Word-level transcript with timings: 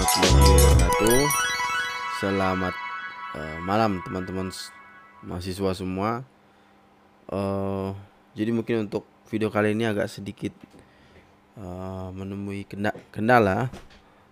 Warahmatullahi 0.00 0.48
wabarakatuh. 0.56 1.20
Selamat 2.24 2.74
uh, 3.36 3.58
malam 3.60 4.00
teman-teman 4.00 4.48
mahasiswa 5.20 5.76
semua. 5.76 6.24
Uh, 7.28 7.92
jadi 8.32 8.48
mungkin 8.48 8.88
untuk 8.88 9.04
video 9.28 9.52
kali 9.52 9.76
ini 9.76 9.84
agak 9.84 10.08
sedikit 10.08 10.56
uh, 11.60 12.08
menemui 12.16 12.64
kendala 13.12 13.68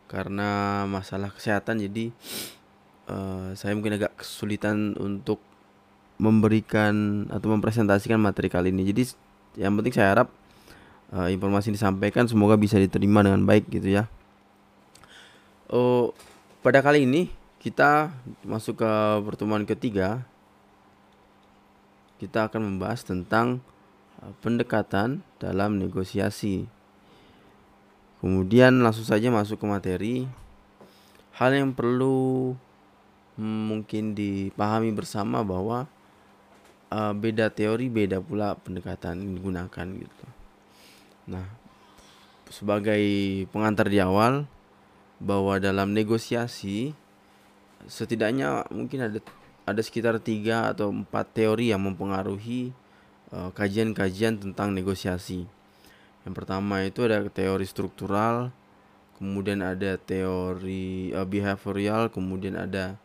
karena 0.09 0.49
masalah 0.89 1.37
kesehatan. 1.37 1.85
Jadi 1.85 2.17
uh, 3.13 3.53
saya 3.53 3.77
mungkin 3.77 4.01
agak 4.01 4.25
kesulitan 4.25 4.97
untuk 4.97 5.37
memberikan 6.17 7.29
atau 7.29 7.53
mempresentasikan 7.53 8.17
materi 8.17 8.49
kali 8.49 8.73
ini. 8.73 8.89
Jadi 8.89 9.13
yang 9.61 9.77
penting 9.77 9.93
saya 9.93 10.17
harap 10.17 10.33
uh, 11.13 11.29
informasi 11.29 11.69
disampaikan 11.77 12.25
semoga 12.25 12.57
bisa 12.57 12.81
diterima 12.81 13.21
dengan 13.21 13.45
baik 13.45 13.69
gitu 13.69 13.93
ya. 14.01 14.09
Oh, 15.69 16.17
pada 16.65 16.81
kali 16.81 17.05
ini 17.05 17.29
kita 17.61 18.09
masuk 18.41 18.81
ke 18.81 18.93
pertemuan 19.21 19.69
ketiga. 19.69 20.25
Kita 22.17 22.49
akan 22.49 22.73
membahas 22.73 23.05
tentang 23.05 23.61
uh, 24.25 24.33
pendekatan 24.41 25.21
dalam 25.37 25.77
negosiasi. 25.77 26.65
Kemudian 28.25 28.81
langsung 28.81 29.05
saja 29.05 29.29
masuk 29.29 29.61
ke 29.61 29.67
materi. 29.69 30.17
Hal 31.37 31.53
yang 31.53 31.77
perlu 31.77 32.57
hmm, 33.37 33.61
mungkin 33.69 34.17
dipahami 34.17 34.89
bersama 34.97 35.45
bahwa 35.45 35.85
uh, 36.89 37.13
beda 37.13 37.53
teori, 37.53 37.93
beda 37.93 38.25
pula 38.25 38.57
pendekatan 38.57 39.21
yang 39.21 39.33
digunakan 39.37 39.87
gitu. 40.01 40.27
Nah, 41.29 41.45
sebagai 42.49 43.05
pengantar 43.53 43.93
di 43.93 44.01
awal, 44.01 44.49
bahwa 45.19 45.59
dalam 45.59 45.91
negosiasi 45.91 46.95
setidaknya 47.87 48.67
mungkin 48.71 49.07
ada 49.07 49.19
ada 49.69 49.85
sekitar 49.85 50.17
tiga 50.19 50.73
atau 50.73 50.89
empat 50.89 51.37
teori 51.37 51.71
yang 51.71 51.85
mempengaruhi 51.85 52.73
eh, 53.31 53.51
kajian-kajian 53.53 54.41
uh, 54.41 54.43
tentang 54.49 54.73
negosiasi. 54.73 55.45
Yang 56.25 56.35
pertama 56.35 56.81
itu 56.89 57.05
ada 57.05 57.21
teori 57.29 57.69
struktural, 57.69 58.49
kemudian 59.21 59.61
ada 59.61 60.01
teori 60.01 61.13
uh, 61.13 61.29
behavioral, 61.29 62.09
kemudian 62.09 62.57
ada 62.57 62.97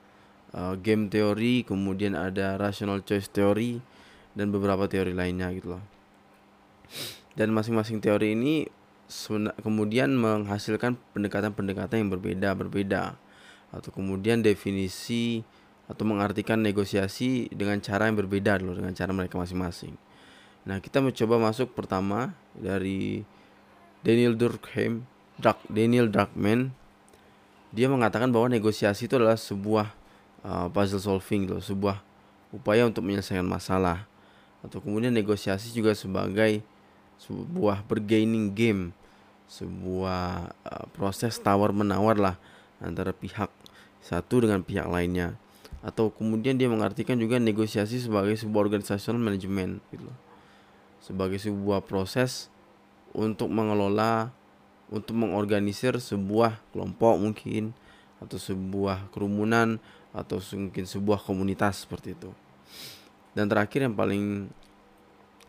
uh, 0.56 0.80
game 0.80 1.12
teori, 1.12 1.68
kemudian 1.68 2.16
ada 2.16 2.56
rational 2.56 3.04
choice 3.04 3.28
teori 3.28 3.84
dan 4.32 4.50
beberapa 4.50 4.88
teori 4.88 5.12
lainnya 5.12 5.52
gitu 5.52 5.76
loh. 5.76 5.84
Dan 7.36 7.52
masing-masing 7.52 8.00
teori 8.00 8.38
ini 8.40 8.70
kemudian 9.62 10.16
menghasilkan 10.16 10.98
pendekatan-pendekatan 11.14 12.08
yang 12.08 12.12
berbeda-berbeda 12.12 13.20
atau 13.74 13.90
kemudian 13.90 14.46
definisi 14.46 15.42
atau 15.90 16.08
mengartikan 16.08 16.62
negosiasi 16.62 17.52
dengan 17.52 17.82
cara 17.84 18.08
yang 18.08 18.16
berbeda 18.16 18.62
loh 18.64 18.78
dengan 18.78 18.96
cara 18.96 19.12
mereka 19.12 19.36
masing-masing. 19.36 19.98
Nah, 20.64 20.80
kita 20.80 21.04
mencoba 21.04 21.36
masuk 21.52 21.76
pertama 21.76 22.32
dari 22.56 23.28
Daniel 24.00 24.36
Durkheim, 24.40 25.04
Dark, 25.36 25.60
Daniel 25.68 26.08
Druckmann. 26.08 26.72
Dia 27.76 27.92
mengatakan 27.92 28.32
bahwa 28.32 28.48
negosiasi 28.48 29.12
itu 29.12 29.20
adalah 29.20 29.36
sebuah 29.36 29.92
uh, 30.46 30.68
puzzle 30.72 31.04
solving 31.04 31.52
loh, 31.52 31.60
sebuah 31.60 32.00
upaya 32.56 32.88
untuk 32.88 33.04
menyelesaikan 33.04 33.44
masalah. 33.44 34.08
Atau 34.64 34.80
kemudian 34.80 35.12
negosiasi 35.12 35.76
juga 35.76 35.92
sebagai 35.92 36.64
sebuah 37.22 37.86
bergaining 37.86 38.54
game. 38.54 38.96
Sebuah 39.50 40.56
uh, 40.66 40.86
proses 40.98 41.38
tawar 41.38 41.76
menawar 41.76 42.18
lah 42.18 42.36
antara 42.82 43.14
pihak 43.14 43.52
satu 44.02 44.44
dengan 44.44 44.66
pihak 44.66 44.90
lainnya. 44.90 45.38
Atau 45.84 46.10
kemudian 46.16 46.56
dia 46.56 46.72
mengartikan 46.72 47.20
juga 47.20 47.38
negosiasi 47.38 48.00
sebagai 48.00 48.34
sebuah 48.40 48.72
organisasional 48.72 49.20
manajemen 49.20 49.84
gitu 49.92 50.08
loh. 50.08 50.18
sebagai 51.04 51.36
sebuah 51.36 51.84
proses 51.84 52.48
untuk 53.12 53.52
mengelola 53.52 54.32
untuk 54.94 55.18
mengorganisir 55.18 55.98
sebuah 55.98 56.62
kelompok 56.70 57.18
mungkin 57.18 57.76
atau 58.22 58.38
sebuah 58.38 59.10
kerumunan 59.10 59.82
atau 60.14 60.38
mungkin 60.54 60.86
sebuah 60.86 61.20
komunitas 61.26 61.84
seperti 61.84 62.14
itu. 62.14 62.30
Dan 63.34 63.50
terakhir 63.50 63.90
yang 63.90 63.98
paling 63.98 64.54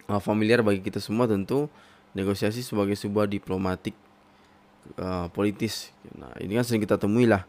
uh, 0.09 0.21
familiar 0.21 0.61
bagi 0.61 0.81
kita 0.85 1.01
semua 1.01 1.29
tentu 1.29 1.69
negosiasi 2.15 2.63
sebagai 2.63 2.95
sebuah 2.95 3.27
diplomatik 3.27 3.97
uh, 5.01 5.27
politis. 5.33 5.91
Nah, 6.15 6.33
ini 6.39 6.55
kan 6.55 6.65
sering 6.65 6.83
kita 6.85 7.01
temui 7.01 7.27
lah 7.27 7.43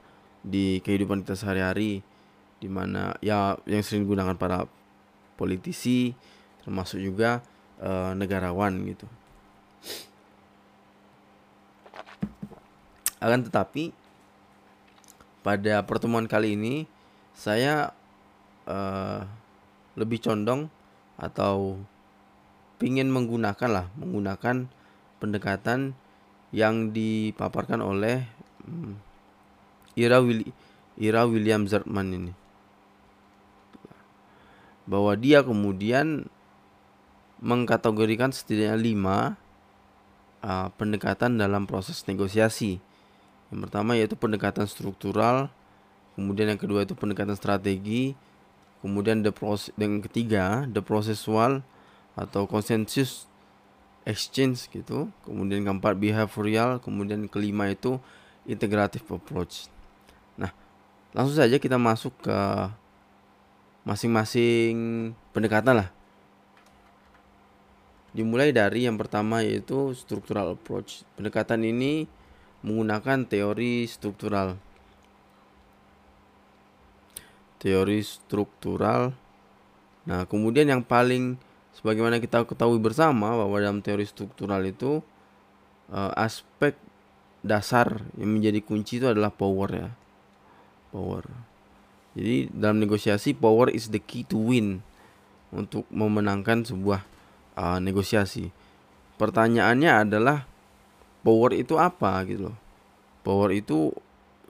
di 0.45 0.79
kehidupan 0.81 1.25
kita 1.25 1.37
sehari-hari 1.37 2.05
di 2.61 2.69
mana 2.71 3.13
ya 3.19 3.59
yang 3.67 3.83
sering 3.83 4.07
digunakan 4.07 4.37
para 4.37 4.65
politisi 5.35 6.15
termasuk 6.63 6.97
juga 7.03 7.43
uh, 7.77 8.15
negarawan 8.17 8.73
gitu. 8.89 9.05
Akan 13.21 13.41
tetapi 13.45 13.93
pada 15.45 15.85
pertemuan 15.85 16.25
kali 16.25 16.57
ini 16.57 16.89
saya 17.37 17.93
uh, 18.65 19.21
lebih 19.93 20.21
condong 20.23 20.67
atau 21.15 21.77
ingin 22.83 23.07
menggunakan 23.11 23.69
lah 23.71 23.85
menggunakan 23.95 24.67
pendekatan 25.21 25.95
yang 26.51 26.91
dipaparkan 26.91 27.79
oleh 27.79 28.27
hmm, 28.63 28.93
Ira 29.95 30.19
Willi, 30.19 30.51
Ira 30.99 31.23
William 31.27 31.67
Zerman 31.67 32.11
ini 32.11 32.33
bahwa 34.85 35.17
dia 35.17 35.41
kemudian 35.41 36.29
mengkategorikan 37.41 38.31
setidaknya 38.31 38.77
lima 38.77 39.17
uh, 40.45 40.69
pendekatan 40.77 41.35
dalam 41.35 41.65
proses 41.65 42.05
negosiasi. 42.05 42.79
Yang 43.49 43.59
pertama 43.69 43.97
yaitu 43.97 44.15
pendekatan 44.17 44.69
struktural, 44.69 45.49
kemudian 46.13 46.53
yang 46.53 46.61
kedua 46.61 46.85
itu 46.85 46.93
pendekatan 46.93 47.37
strategi, 47.37 48.13
kemudian 48.81 49.25
the 49.25 49.33
process, 49.33 49.73
yang 49.75 50.01
ketiga 50.05 50.69
the 50.69 50.81
processual, 50.81 51.65
atau 52.15 52.47
konsensus 52.47 53.27
exchange 54.07 54.71
gitu. 54.71 55.11
Kemudian 55.27 55.67
keempat 55.67 55.99
behavioral, 55.99 56.79
kemudian 56.79 57.27
kelima 57.27 57.67
itu 57.67 57.99
integrative 58.47 59.03
approach. 59.11 59.67
Nah, 60.39 60.53
langsung 61.11 61.35
saja 61.35 61.59
kita 61.59 61.75
masuk 61.75 62.13
ke 62.23 62.39
masing-masing 63.85 64.73
pendekatan 65.29 65.85
lah. 65.85 65.89
Dimulai 68.15 68.55
dari 68.55 68.87
yang 68.87 68.95
pertama 68.95 69.43
yaitu 69.43 69.91
structural 69.91 70.55
approach. 70.55 71.03
Pendekatan 71.19 71.67
ini 71.67 72.07
menggunakan 72.63 73.27
teori 73.27 73.83
struktural. 73.85 74.55
Teori 77.59 77.99
struktural. 78.01 79.11
Nah, 80.07 80.23
kemudian 80.29 80.69
yang 80.69 80.81
paling 80.85 81.35
sebagaimana 81.75 82.23
kita 82.23 82.47
ketahui 82.47 82.79
bersama 82.79 83.35
bahwa 83.35 83.57
dalam 83.59 83.83
teori 83.83 84.07
struktural 84.07 84.63
itu 84.63 85.03
uh, 85.91 86.11
aspek 86.15 86.79
dasar 87.45 88.01
yang 88.17 88.33
menjadi 88.39 88.63
kunci 88.63 88.97
itu 88.97 89.07
adalah 89.11 89.29
power 89.29 89.69
ya. 89.69 89.89
Power. 90.89 91.27
Jadi 92.15 92.47
dalam 92.49 92.79
negosiasi 92.79 93.35
power 93.35 93.67
is 93.69 93.91
the 93.91 93.99
key 93.99 94.23
to 94.23 94.39
win 94.39 94.79
untuk 95.51 95.83
memenangkan 95.91 96.63
sebuah 96.63 97.03
uh, 97.59 97.77
negosiasi. 97.83 98.49
Pertanyaannya 99.19 100.07
adalah 100.07 100.47
power 101.21 101.51
itu 101.53 101.75
apa 101.75 102.23
gitu 102.25 102.51
loh. 102.51 102.57
Power 103.21 103.51
itu 103.51 103.91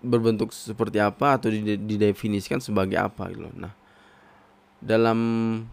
berbentuk 0.06 0.54
seperti 0.54 1.02
apa 1.02 1.42
atau 1.42 1.50
didefinisikan 1.50 2.62
sebagai 2.62 3.02
apa 3.02 3.34
gitu 3.34 3.50
loh. 3.50 3.56
Nah 3.58 3.74
dalam 4.86 5.20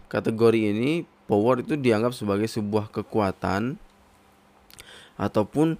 kategori 0.08 0.72
ini 0.72 1.04
power 1.26 1.62
itu 1.62 1.78
dianggap 1.78 2.12
sebagai 2.12 2.46
sebuah 2.50 2.90
kekuatan 2.90 3.78
ataupun 5.16 5.78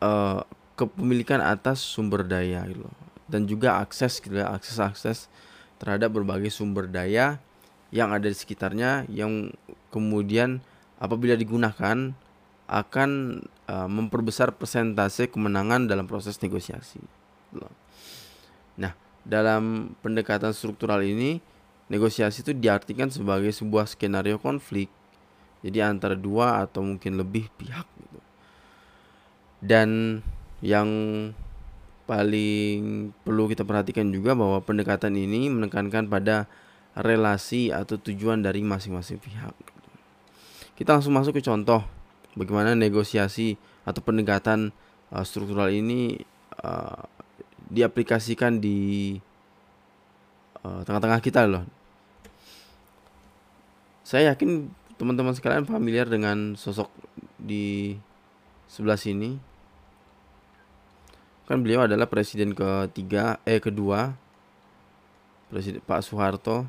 uh, 0.00 0.42
kepemilikan 0.78 1.44
atas 1.44 1.84
sumber 1.84 2.24
daya 2.24 2.64
gitu 2.64 2.88
loh. 2.88 2.96
dan 3.30 3.44
juga 3.44 3.78
akses 3.78 4.18
gitu 4.18 4.40
ya, 4.40 4.48
akses 4.50 4.80
akses 4.80 5.18
terhadap 5.76 6.12
berbagai 6.16 6.48
sumber 6.48 6.88
daya 6.88 7.38
yang 7.90 8.14
ada 8.14 8.26
di 8.30 8.36
sekitarnya 8.36 9.06
yang 9.10 9.50
kemudian 9.90 10.62
apabila 11.02 11.34
digunakan 11.34 12.14
akan 12.70 13.10
uh, 13.66 13.90
memperbesar 13.90 14.54
persentase 14.54 15.26
kemenangan 15.26 15.90
dalam 15.90 16.06
proses 16.06 16.38
negosiasi. 16.38 17.02
Gitu 17.50 17.66
nah, 18.78 18.94
dalam 19.26 19.94
pendekatan 19.98 20.54
struktural 20.54 21.02
ini 21.02 21.42
negosiasi 21.90 22.46
itu 22.46 22.54
diartikan 22.54 23.10
sebagai 23.10 23.50
sebuah 23.50 23.90
skenario 23.90 24.38
konflik 24.38 24.88
jadi 25.60 25.90
antara 25.90 26.16
dua 26.16 26.64
atau 26.64 26.80
mungkin 26.80 27.18
lebih 27.20 27.50
pihak 27.58 27.84
gitu 27.84 28.20
dan 29.60 30.22
yang 30.64 30.88
paling 32.10 33.14
perlu 33.22 33.46
kita 33.46 33.62
perhatikan 33.62 34.10
juga 34.10 34.34
bahwa 34.34 34.58
pendekatan 34.66 35.14
ini 35.14 35.46
menekankan 35.46 36.10
pada 36.10 36.50
relasi 36.98 37.70
atau 37.70 38.02
tujuan 38.02 38.42
dari 38.42 38.66
masing-masing 38.66 39.22
pihak. 39.22 39.54
Kita 40.74 40.98
langsung 40.98 41.14
masuk 41.14 41.38
ke 41.38 41.42
contoh 41.44 41.86
bagaimana 42.34 42.74
negosiasi 42.74 43.54
atau 43.86 44.02
pendekatan 44.02 44.74
uh, 45.14 45.22
struktural 45.22 45.70
ini 45.70 46.18
uh, 46.66 47.06
diaplikasikan 47.70 48.58
di 48.58 49.14
uh, 50.66 50.82
tengah-tengah 50.82 51.22
kita 51.22 51.46
loh. 51.46 51.62
Saya 54.10 54.34
yakin 54.34 54.66
teman-teman 54.98 55.30
sekalian 55.38 55.70
familiar 55.70 56.02
dengan 56.10 56.58
sosok 56.58 56.90
di 57.38 57.94
sebelah 58.66 58.98
sini. 58.98 59.38
Kan 61.46 61.62
beliau 61.62 61.86
adalah 61.86 62.10
presiden 62.10 62.50
ketiga 62.50 63.38
eh 63.46 63.62
kedua 63.62 64.18
presiden 65.46 65.78
Pak 65.86 66.02
Soeharto. 66.02 66.66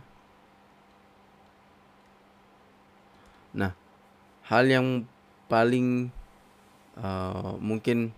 Nah 3.57 3.73
hal 4.45 4.69
yang 4.69 5.09
paling 5.49 6.13
uh, 7.01 7.57
mungkin 7.57 8.13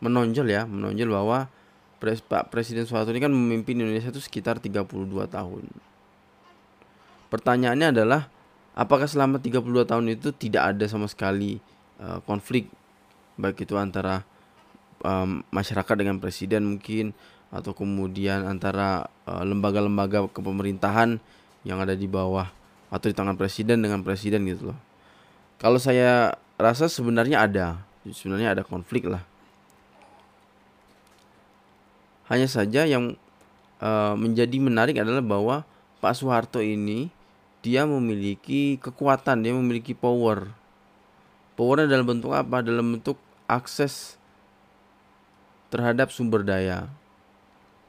menonjol 0.00 0.48
ya 0.48 0.64
menonjol 0.64 1.12
bahwa 1.12 1.52
pres, 2.00 2.24
Pak 2.24 2.48
Presiden 2.48 2.88
Soeharto 2.88 3.12
ini 3.12 3.20
kan 3.20 3.28
memimpin 3.28 3.76
Indonesia 3.76 4.08
itu 4.08 4.24
sekitar 4.24 4.56
32 4.56 4.88
tahun. 5.28 5.68
Pertanyaannya 7.28 7.92
adalah 7.92 8.37
apakah 8.78 9.10
selama 9.10 9.42
32 9.42 9.82
tahun 9.82 10.06
itu 10.14 10.30
tidak 10.30 10.74
ada 10.76 10.86
sama 10.86 11.10
sekali 11.10 11.58
uh, 11.98 12.22
konflik 12.22 12.70
baik 13.34 13.66
itu 13.66 13.74
antara 13.74 14.22
um, 15.02 15.42
masyarakat 15.50 15.94
dengan 15.98 16.22
presiden 16.22 16.62
mungkin 16.78 17.10
atau 17.48 17.72
kemudian 17.72 18.44
antara 18.44 19.08
lembaga-lembaga 19.24 20.28
uh, 20.28 20.30
kepemerintahan 20.30 21.16
yang 21.64 21.78
ada 21.80 21.96
di 21.96 22.04
bawah 22.04 22.52
atau 22.92 23.06
di 23.08 23.14
tangan 23.16 23.36
presiden 23.36 23.80
dengan 23.80 24.00
presiden 24.04 24.44
gitu 24.48 24.72
loh. 24.72 24.78
Kalau 25.58 25.76
saya 25.80 26.36
rasa 26.56 26.86
sebenarnya 26.86 27.44
ada, 27.44 27.82
sebenarnya 28.08 28.56
ada 28.56 28.62
konflik 28.64 29.08
lah. 29.08 29.24
Hanya 32.28 32.48
saja 32.48 32.84
yang 32.84 33.16
uh, 33.80 34.14
menjadi 34.14 34.56
menarik 34.60 35.00
adalah 35.00 35.24
bahwa 35.24 35.56
Pak 35.98 36.14
Soeharto 36.14 36.60
ini 36.60 37.08
dia 37.62 37.82
memiliki 37.84 38.78
kekuatan, 38.78 39.42
dia 39.42 39.52
memiliki 39.54 39.92
power. 39.92 40.50
Powernya 41.58 41.90
dalam 41.90 42.06
bentuk 42.06 42.30
apa? 42.30 42.62
Dalam 42.62 42.98
bentuk 42.98 43.18
akses 43.50 44.14
terhadap 45.68 46.14
sumber 46.14 46.46
daya. 46.46 46.86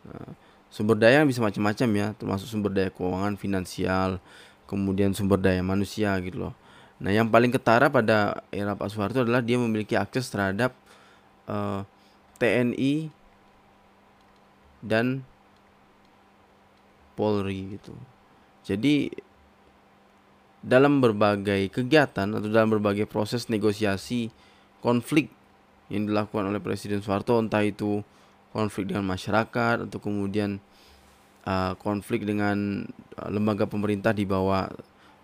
Nah, 0.03 0.33
sumber 0.73 0.97
daya 0.97 1.21
bisa 1.23 1.39
macam-macam 1.39 1.89
ya, 1.93 2.07
termasuk 2.17 2.47
sumber 2.49 2.71
daya 2.73 2.89
keuangan, 2.89 3.37
finansial, 3.37 4.17
kemudian 4.65 5.13
sumber 5.13 5.37
daya 5.37 5.61
manusia 5.61 6.17
gitu 6.23 6.49
loh. 6.49 6.53
Nah, 6.99 7.15
yang 7.15 7.31
paling 7.31 7.53
ketara 7.53 7.87
pada 7.87 8.43
era 8.51 8.75
Pak 8.75 8.91
Soeharto 8.91 9.23
adalah 9.23 9.39
dia 9.39 9.55
memiliki 9.55 9.95
akses 9.95 10.27
terhadap 10.27 10.75
uh, 11.47 11.81
eh, 11.81 11.81
TNI 12.41 12.95
dan 14.83 15.23
Polri 17.15 17.79
gitu. 17.79 17.95
Jadi 18.63 19.11
dalam 20.59 20.99
berbagai 20.99 21.71
kegiatan 21.71 22.27
atau 22.35 22.47
dalam 22.51 22.69
berbagai 22.75 23.07
proses 23.07 23.47
negosiasi 23.47 24.27
konflik 24.83 25.31
yang 25.87 26.05
dilakukan 26.05 26.51
oleh 26.51 26.61
Presiden 26.61 26.99
Soeharto 26.99 27.39
entah 27.39 27.63
itu 27.63 28.03
konflik 28.51 28.91
dengan 28.91 29.07
masyarakat 29.07 29.87
atau 29.87 29.99
kemudian 30.01 30.59
uh, 31.47 31.73
konflik 31.79 32.27
dengan 32.27 32.85
uh, 33.17 33.29
lembaga 33.31 33.65
pemerintah 33.65 34.11
di 34.11 34.27
bawah 34.27 34.67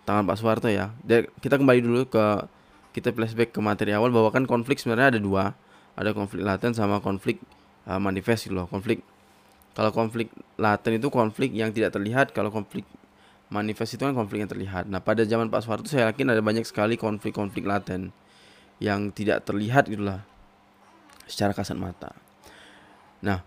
tangan 0.07 0.23
Pak 0.25 0.37
Soeharto 0.39 0.69
ya. 0.71 0.93
Dan 1.03 1.27
kita 1.43 1.59
kembali 1.59 1.79
dulu 1.83 2.07
ke 2.07 2.25
kita 2.95 3.11
flashback 3.11 3.51
ke 3.51 3.59
materi 3.59 3.91
awal 3.91 4.09
bahwa 4.09 4.31
kan 4.31 4.47
konflik 4.47 4.79
sebenarnya 4.79 5.17
ada 5.17 5.21
dua, 5.21 5.51
ada 5.99 6.15
konflik 6.15 6.47
laten 6.47 6.71
sama 6.71 7.03
konflik 7.03 7.43
uh, 7.85 7.99
manifest 7.99 8.47
gitu 8.47 8.55
loh. 8.55 8.67
Konflik 8.71 9.03
kalau 9.75 9.91
konflik 9.91 10.31
laten 10.55 10.95
itu 10.95 11.11
konflik 11.11 11.51
yang 11.51 11.75
tidak 11.75 11.91
terlihat, 11.91 12.31
kalau 12.31 12.47
konflik 12.47 12.87
manifest 13.49 13.95
itu 13.97 14.03
kan 14.03 14.13
konflik 14.17 14.41
yang 14.41 14.51
terlihat. 14.51 14.89
Nah, 14.89 15.01
pada 15.01 15.21
zaman 15.25 15.51
Pak 15.53 15.61
Soeharto 15.65 15.87
saya 15.89 16.09
yakin 16.09 16.33
ada 16.33 16.41
banyak 16.41 16.65
sekali 16.65 16.97
konflik-konflik 16.97 17.65
laten 17.65 18.09
yang 18.81 19.13
tidak 19.13 19.45
terlihat 19.45 19.87
gitulah 19.87 20.25
secara 21.29 21.53
kasat 21.53 21.77
mata. 21.77 22.11
Nah, 23.21 23.41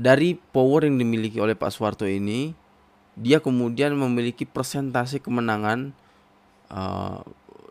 dari 0.00 0.36
power 0.36 0.88
yang 0.88 0.96
dimiliki 0.96 1.36
oleh 1.38 1.52
Pak 1.52 1.70
Soeharto 1.76 2.08
ini, 2.08 2.56
dia 3.20 3.36
kemudian 3.36 3.92
memiliki 3.92 4.48
persentase 4.48 5.20
kemenangan 5.20 5.92
uh, 6.72 7.20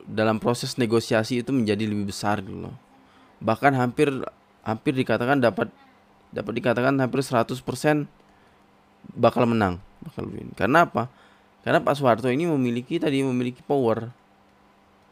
dalam 0.05 0.37
proses 0.37 0.77
negosiasi 0.77 1.41
itu 1.41 1.49
menjadi 1.49 1.89
lebih 1.89 2.13
besar 2.13 2.41
gitu 2.41 2.69
loh. 2.69 2.75
Bahkan 3.41 3.73
hampir 3.77 4.13
hampir 4.61 4.93
dikatakan 4.93 5.41
dapat 5.41 5.73
dapat 6.29 6.53
dikatakan 6.61 6.93
hampir 7.01 7.25
100% 7.25 7.57
bakal 9.17 9.43
menang, 9.49 9.81
bakal 10.03 10.27
win. 10.31 10.51
Karena 10.55 10.87
apa? 10.87 11.11
Karena 11.63 11.83
Pak 11.83 11.99
Soeharto 11.99 12.31
ini 12.31 12.47
memiliki 12.47 12.97
tadi 12.97 13.19
memiliki 13.19 13.59
power. 13.63 14.11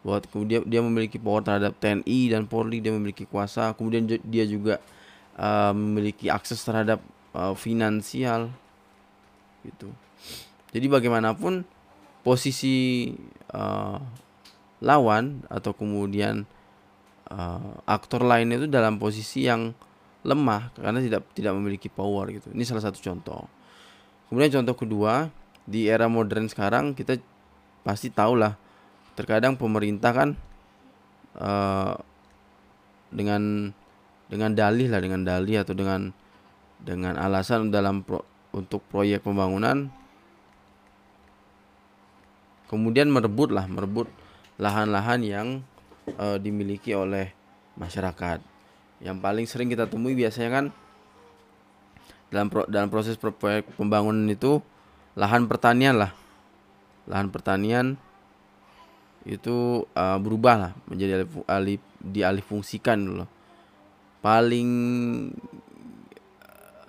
Buat 0.05 0.31
kemudian 0.31 0.63
dia 0.63 0.79
memiliki 0.79 1.19
power 1.19 1.43
terhadap 1.43 1.75
TNI 1.83 2.19
dan 2.31 2.47
Polri 2.47 2.79
dia 2.79 2.95
memiliki 2.95 3.27
kuasa. 3.27 3.75
Kemudian 3.75 4.07
dia 4.07 4.45
juga 4.47 4.79
uh, 5.35 5.75
memiliki 5.75 6.31
akses 6.31 6.63
terhadap 6.63 7.03
uh, 7.35 7.51
finansial. 7.57 8.47
Gitu. 9.67 9.91
Jadi 10.71 10.85
bagaimanapun 10.87 11.67
posisi 12.23 13.11
uh, 13.51 13.99
lawan 14.79 15.43
atau 15.51 15.75
kemudian 15.75 16.47
uh, 17.27 17.83
aktor 17.83 18.23
lain 18.23 18.56
itu 18.56 18.71
dalam 18.71 18.95
posisi 18.95 19.44
yang 19.44 19.75
lemah. 20.23 20.71
Karena 20.79 21.03
tidak 21.03 21.27
tidak 21.35 21.51
memiliki 21.59 21.91
power 21.91 22.31
gitu. 22.31 22.56
Ini 22.56 22.63
salah 22.63 22.87
satu 22.87 23.03
contoh 23.03 23.56
kemudian 24.27 24.61
contoh 24.61 24.75
kedua 24.75 25.13
di 25.67 25.87
era 25.87 26.07
modern 26.07 26.47
sekarang 26.47 26.95
kita 26.95 27.19
pasti 27.83 28.11
tahu 28.11 28.39
lah 28.39 28.55
terkadang 29.15 29.55
pemerintah 29.55 30.11
kan 30.13 30.29
uh, 31.39 31.95
dengan 33.11 33.71
dengan 34.27 34.51
dalih 34.51 34.91
lah 34.91 34.99
dengan 34.99 35.23
dalih 35.23 35.63
atau 35.63 35.73
dengan 35.73 36.11
dengan 36.77 37.17
alasan 37.17 37.71
dalam 37.73 38.05
pro, 38.05 38.21
untuk 38.53 38.83
proyek 38.91 39.23
pembangunan 39.23 39.89
kemudian 42.67 43.07
merebut 43.07 43.49
lah 43.49 43.65
merebut 43.65 44.11
lahan-lahan 44.59 45.21
yang 45.23 45.47
uh, 46.17 46.37
dimiliki 46.41 46.97
oleh 46.97 47.31
masyarakat. 47.77 48.41
Yang 48.97 49.17
paling 49.21 49.45
sering 49.45 49.69
kita 49.69 49.85
temui 49.85 50.17
biasanya 50.17 50.49
kan 50.49 50.65
dalam 52.27 52.47
pro, 52.51 52.63
dalam 52.67 52.91
proses 52.91 53.15
proyek 53.15 53.71
pembangunan 53.79 54.27
itu 54.27 54.59
lahan 55.15 55.47
pertanian 55.47 55.95
lah. 55.97 56.11
Lahan 57.07 57.31
pertanian 57.31 57.95
itu 59.27 59.83
uh, 59.95 60.19
berubah 60.19 60.55
lah 60.55 60.71
menjadi 60.87 61.23
alih, 61.23 61.29
alih 61.47 61.77
dialih 61.99 62.43
fungsikan 62.43 62.99
dulu. 62.99 63.25
Paling 64.23 64.69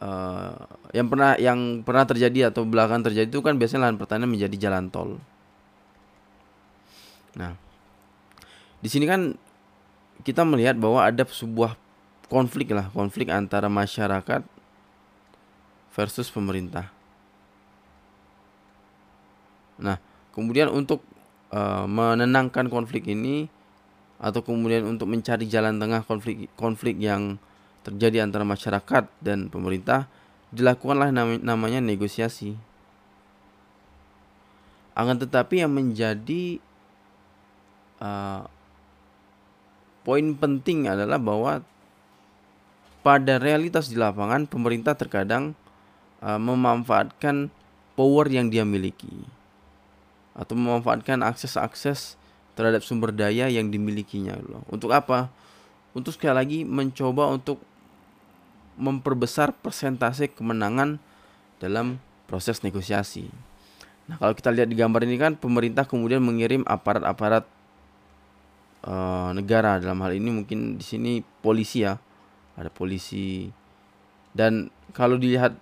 uh, 0.02 0.54
yang 0.94 1.06
pernah 1.06 1.32
yang 1.38 1.82
pernah 1.86 2.04
terjadi 2.06 2.50
atau 2.50 2.66
belakang 2.66 3.02
terjadi 3.06 3.30
itu 3.30 3.42
kan 3.42 3.54
biasanya 3.58 3.90
lahan 3.90 3.98
pertanian 3.98 4.30
menjadi 4.30 4.56
jalan 4.68 4.90
tol. 4.90 5.18
Nah 7.38 7.54
di 8.78 8.88
sini 8.90 9.06
kan 9.06 9.34
kita 10.22 10.42
melihat 10.46 10.78
bahwa 10.78 11.02
ada 11.02 11.26
sebuah 11.26 11.74
konflik 12.30 12.70
lah 12.70 12.90
konflik 12.94 13.30
antara 13.30 13.66
masyarakat 13.66 14.57
versus 15.94 16.28
pemerintah 16.32 16.90
nah 19.78 20.00
kemudian 20.34 20.68
untuk 20.68 21.04
uh, 21.54 21.86
menenangkan 21.86 22.66
konflik 22.66 23.06
ini 23.06 23.46
atau 24.18 24.42
kemudian 24.42 24.82
untuk 24.82 25.06
mencari 25.06 25.46
jalan 25.46 25.78
tengah 25.78 26.02
konflik 26.02 26.50
konflik 26.58 26.98
yang 26.98 27.38
terjadi 27.86 28.26
antara 28.26 28.42
masyarakat 28.42 29.06
dan 29.22 29.46
pemerintah 29.46 30.10
dilakukanlah 30.50 31.12
nam 31.12 31.40
namanya 31.40 31.80
negosiasi. 31.80 32.56
Akan 34.98 35.16
tetapi 35.20 35.62
yang 35.62 35.70
menjadi 35.70 36.58
uh, 38.02 38.42
poin 40.02 40.26
penting 40.34 40.90
adalah 40.90 41.20
bahwa 41.22 41.62
pada 43.06 43.38
realitas 43.38 43.86
di 43.86 43.94
lapangan 43.94 44.50
pemerintah 44.50 44.98
terkadang 44.98 45.54
uh, 46.22 46.40
memanfaatkan 46.40 47.50
power 47.98 48.30
yang 48.30 48.50
dia 48.50 48.62
miliki 48.62 49.26
atau 50.38 50.54
memanfaatkan 50.54 51.18
akses-akses 51.26 52.14
terhadap 52.54 52.86
sumber 52.86 53.10
daya 53.10 53.50
yang 53.50 53.70
dimilikinya 53.70 54.38
loh. 54.38 54.62
Untuk 54.70 54.94
apa? 54.94 55.30
Untuk 55.94 56.14
sekali 56.14 56.34
lagi 56.34 56.58
mencoba 56.62 57.26
untuk 57.30 57.58
memperbesar 58.78 59.50
persentase 59.58 60.30
kemenangan 60.30 61.02
dalam 61.58 61.98
proses 62.30 62.62
negosiasi. 62.62 63.26
Nah, 64.06 64.16
kalau 64.22 64.32
kita 64.32 64.54
lihat 64.54 64.70
di 64.70 64.78
gambar 64.78 65.02
ini 65.04 65.18
kan 65.18 65.34
pemerintah 65.34 65.84
kemudian 65.84 66.22
mengirim 66.22 66.62
aparat-aparat 66.64 67.44
uh, 68.86 69.34
negara 69.34 69.82
dalam 69.82 69.98
hal 70.06 70.14
ini 70.14 70.30
mungkin 70.30 70.78
di 70.78 70.84
sini 70.86 71.12
polisi 71.42 71.82
ya. 71.82 71.98
Ada 72.54 72.70
polisi. 72.70 73.50
Dan 74.30 74.70
kalau 74.94 75.18
dilihat 75.18 75.54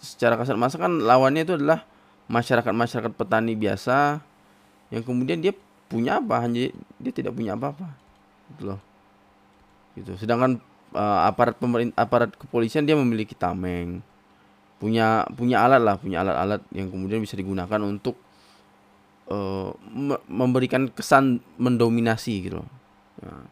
secara 0.00 0.36
kasat 0.36 0.56
mata 0.58 0.76
kan 0.76 0.92
lawannya 1.02 1.46
itu 1.46 1.54
adalah 1.56 1.84
masyarakat-masyarakat 2.26 3.12
petani 3.14 3.54
biasa 3.54 4.20
yang 4.90 5.02
kemudian 5.02 5.38
dia 5.42 5.54
punya 5.86 6.18
apa 6.18 6.42
hanya 6.42 6.70
dia 6.98 7.12
tidak 7.14 7.34
punya 7.34 7.54
apa-apa. 7.54 7.94
Gitu 8.54 8.62
loh. 8.74 8.80
Gitu. 9.94 10.12
Sedangkan 10.18 10.58
uh, 10.96 11.28
aparat 11.28 11.56
pemerintah 11.58 11.96
aparat 11.98 12.30
kepolisian 12.36 12.86
dia 12.88 12.94
memiliki 12.94 13.36
tameng 13.36 14.00
punya 14.76 15.24
punya 15.32 15.64
alat 15.64 15.80
lah 15.80 15.96
punya 15.96 16.20
alat-alat 16.20 16.60
yang 16.76 16.92
kemudian 16.92 17.24
bisa 17.24 17.32
digunakan 17.32 17.80
untuk 17.80 18.12
uh, 19.32 19.72
memberikan 20.28 20.92
kesan 20.92 21.40
mendominasi 21.56 22.44
gitu 22.44 22.60
Nah, 23.16 23.48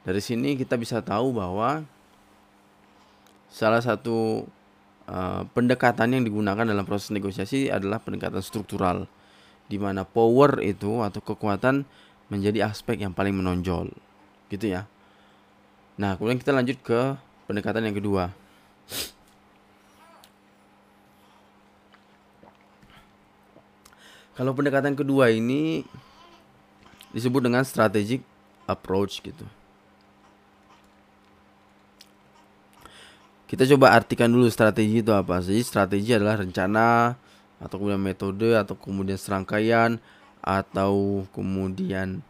dari 0.00 0.24
sini 0.24 0.56
kita 0.56 0.80
bisa 0.80 1.04
tahu 1.04 1.36
bahwa 1.36 1.84
salah 3.52 3.84
satu 3.84 4.48
uh, 5.08 5.42
pendekatan 5.56 6.14
yang 6.14 6.22
digunakan 6.26 6.66
dalam 6.66 6.84
proses 6.86 7.10
negosiasi 7.14 7.70
adalah 7.72 8.02
pendekatan 8.02 8.42
struktural 8.42 9.06
di 9.70 9.80
mana 9.80 10.04
power 10.04 10.60
itu 10.60 11.00
atau 11.00 11.22
kekuatan 11.24 11.86
menjadi 12.28 12.68
aspek 12.68 13.00
yang 13.00 13.12
paling 13.16 13.32
menonjol 13.32 13.88
gitu 14.52 14.68
ya. 14.68 14.84
Nah, 15.96 16.16
kemudian 16.16 16.40
kita 16.40 16.52
lanjut 16.52 16.76
ke 16.80 17.16
pendekatan 17.48 17.84
yang 17.88 17.96
kedua. 17.96 18.32
Kalau 24.32 24.56
pendekatan 24.56 24.96
kedua 24.96 25.28
ini 25.28 25.84
disebut 27.12 27.44
dengan 27.44 27.60
strategic 27.68 28.24
approach 28.64 29.20
gitu. 29.20 29.44
Kita 33.52 33.68
coba 33.76 33.92
artikan 33.92 34.32
dulu 34.32 34.48
strategi 34.48 35.04
itu 35.04 35.12
apa. 35.12 35.44
Jadi 35.44 35.60
strategi 35.60 36.16
adalah 36.16 36.40
rencana 36.40 37.12
atau 37.60 37.76
kemudian 37.76 38.00
metode 38.00 38.56
atau 38.56 38.72
kemudian 38.80 39.20
serangkaian 39.20 40.00
atau 40.40 41.22
kemudian 41.36 42.24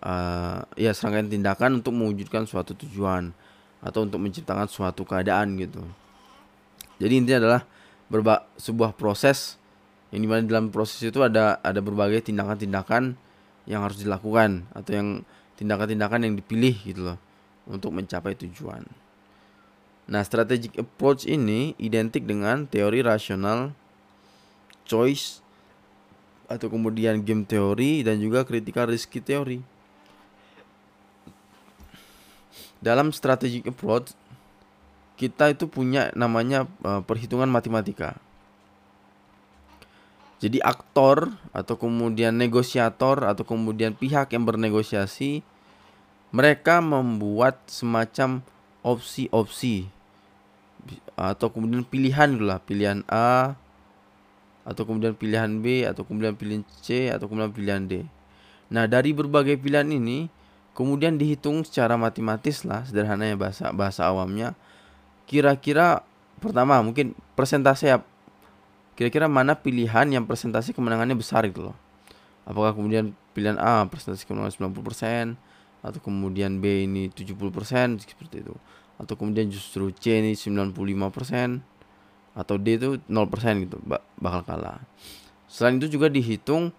uh, 0.00 0.64
ya 0.80 0.96
serangkaian 0.96 1.28
tindakan 1.28 1.84
untuk 1.84 1.92
mewujudkan 1.92 2.48
suatu 2.48 2.72
tujuan 2.80 3.36
atau 3.84 4.08
untuk 4.08 4.16
menciptakan 4.24 4.64
suatu 4.64 5.04
keadaan 5.04 5.60
gitu. 5.60 5.84
Jadi 6.96 7.12
intinya 7.12 7.44
adalah 7.44 7.62
berba 8.08 8.48
sebuah 8.56 8.96
proses 8.96 9.60
yang 10.16 10.24
di 10.24 10.28
mana 10.32 10.48
dalam 10.48 10.72
proses 10.72 10.96
itu 11.04 11.20
ada 11.20 11.60
ada 11.60 11.84
berbagai 11.84 12.24
tindakan-tindakan 12.32 13.20
yang 13.68 13.84
harus 13.84 14.00
dilakukan 14.00 14.64
atau 14.72 14.96
yang 14.96 15.08
tindakan-tindakan 15.60 16.24
yang 16.24 16.34
dipilih 16.40 16.72
gitu 16.88 17.12
loh 17.12 17.20
untuk 17.68 17.92
mencapai 17.92 18.32
tujuan. 18.32 19.03
Nah, 20.04 20.20
strategic 20.20 20.76
approach 20.76 21.24
ini 21.24 21.72
identik 21.80 22.28
dengan 22.28 22.68
teori 22.68 23.00
rasional 23.00 23.72
choice 24.84 25.40
atau 26.44 26.68
kemudian 26.68 27.24
game 27.24 27.48
teori 27.48 28.04
dan 28.04 28.20
juga 28.20 28.44
critical 28.44 28.92
risk 28.92 29.16
teori. 29.24 29.64
Dalam 32.84 33.16
strategic 33.16 33.64
approach 33.64 34.12
kita 35.16 35.56
itu 35.56 35.64
punya 35.64 36.12
namanya 36.12 36.68
uh, 36.84 37.00
perhitungan 37.00 37.48
matematika. 37.48 38.20
Jadi 40.44 40.60
aktor 40.60 41.32
atau 41.56 41.80
kemudian 41.80 42.36
negosiator 42.36 43.24
atau 43.24 43.48
kemudian 43.48 43.96
pihak 43.96 44.36
yang 44.36 44.44
bernegosiasi 44.44 45.40
mereka 46.28 46.84
membuat 46.84 47.56
semacam 47.64 48.44
opsi-opsi 48.84 49.93
atau 51.14 51.48
kemudian 51.50 51.86
pilihan 51.86 52.34
itulah 52.34 52.58
pilihan 52.60 53.00
A 53.10 53.56
atau 54.64 54.82
kemudian 54.88 55.12
pilihan 55.12 55.60
B 55.60 55.84
atau 55.84 56.02
kemudian 56.08 56.32
pilihan 56.34 56.64
C 56.80 57.12
atau 57.12 57.28
kemudian 57.28 57.52
pilihan 57.52 57.82
D. 57.84 57.92
Nah, 58.72 58.88
dari 58.88 59.12
berbagai 59.12 59.60
pilihan 59.60 59.86
ini 59.86 60.32
kemudian 60.72 61.20
dihitung 61.20 61.62
secara 61.62 61.94
matematis 61.94 62.66
lah 62.66 62.82
sederhananya 62.82 63.38
bahasa 63.38 63.70
bahasa 63.70 64.02
awamnya 64.10 64.58
kira-kira 65.30 66.02
pertama 66.42 66.82
mungkin 66.82 67.14
persentase 67.38 67.86
kira-kira 68.98 69.30
mana 69.30 69.54
pilihan 69.54 70.06
yang 70.10 70.24
presentasi 70.26 70.74
kemenangannya 70.74 71.14
besar 71.14 71.46
gitu 71.46 71.70
loh. 71.70 71.76
Apakah 72.44 72.76
kemudian 72.76 73.16
pilihan 73.32 73.56
A 73.58 73.86
presentasi 73.88 74.26
kemenangan 74.28 74.70
90% 74.74 75.38
atau 75.84 76.00
kemudian 76.00 76.64
B 76.64 76.88
ini 76.88 77.12
70% 77.12 78.00
seperti 78.00 78.40
itu. 78.40 78.54
Atau 78.96 79.18
kemudian 79.18 79.50
justru 79.50 79.90
C 79.94 80.22
ini 80.22 80.38
95% 80.38 80.74
atau 82.34 82.54
D 82.58 82.66
itu 82.78 82.98
0% 83.06 83.64
gitu 83.66 83.78
bakal 84.18 84.42
kalah. 84.42 84.82
Selain 85.46 85.78
itu 85.78 85.86
juga 85.86 86.10
dihitung 86.10 86.74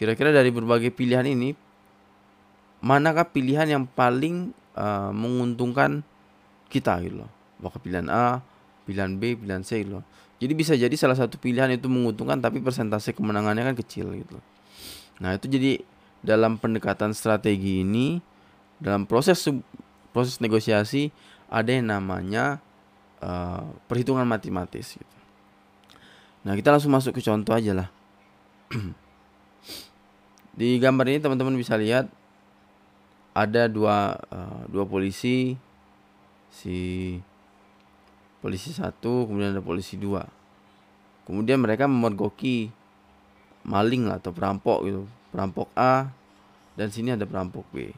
kira-kira 0.00 0.32
dari 0.32 0.48
berbagai 0.48 0.90
pilihan 0.90 1.28
ini 1.28 1.52
manakah 2.84 3.28
pilihan 3.28 3.68
yang 3.68 3.84
paling 3.88 4.52
uh, 4.76 5.12
menguntungkan 5.12 6.04
kita 6.68 7.00
gitu 7.04 7.24
loh. 7.24 7.30
Apakah 7.60 7.80
pilihan 7.80 8.08
A, 8.12 8.44
pilihan 8.84 9.16
B, 9.16 9.36
pilihan 9.40 9.64
C 9.64 9.84
gitu 9.84 10.00
loh. 10.00 10.04
Jadi 10.42 10.52
bisa 10.52 10.76
jadi 10.76 10.92
salah 10.98 11.16
satu 11.16 11.40
pilihan 11.40 11.72
itu 11.72 11.88
menguntungkan 11.88 12.36
tapi 12.36 12.60
persentase 12.60 13.16
kemenangannya 13.16 13.72
kan 13.72 13.76
kecil 13.80 14.12
gitu. 14.12 14.36
Nah, 15.22 15.38
itu 15.38 15.46
jadi 15.46 15.80
dalam 16.20 16.60
pendekatan 16.60 17.16
strategi 17.16 17.80
ini 17.84 18.18
dalam 18.80 19.08
proses 19.08 19.40
proses 20.10 20.40
negosiasi 20.42 21.14
ada 21.48 21.70
yang 21.70 21.88
namanya 21.88 22.60
uh, 23.24 23.64
perhitungan 23.88 24.24
matematis 24.24 24.96
gitu. 24.96 25.16
Nah, 26.44 26.52
kita 26.52 26.72
langsung 26.76 26.92
masuk 26.92 27.16
ke 27.16 27.24
contoh 27.24 27.56
aja 27.56 27.72
lah. 27.72 27.88
Di 30.58 30.76
gambar 30.76 31.08
ini 31.08 31.18
teman-teman 31.24 31.56
bisa 31.56 31.74
lihat 31.74 32.06
ada 33.34 33.66
dua 33.66 34.14
uh, 34.30 34.62
dua 34.70 34.86
polisi 34.86 35.58
si 36.54 36.78
polisi 38.38 38.70
satu 38.70 39.26
kemudian 39.26 39.50
ada 39.50 39.64
polisi 39.64 39.98
dua 39.98 40.22
kemudian 41.26 41.58
mereka 41.58 41.90
memergoki 41.90 42.70
maling 43.66 44.06
lah 44.06 44.22
atau 44.22 44.30
perampok 44.30 44.86
gitu 44.86 45.02
perampok 45.34 45.66
A 45.74 46.14
dan 46.78 46.94
sini 46.94 47.10
ada 47.10 47.26
perampok 47.26 47.66
B 47.74 47.90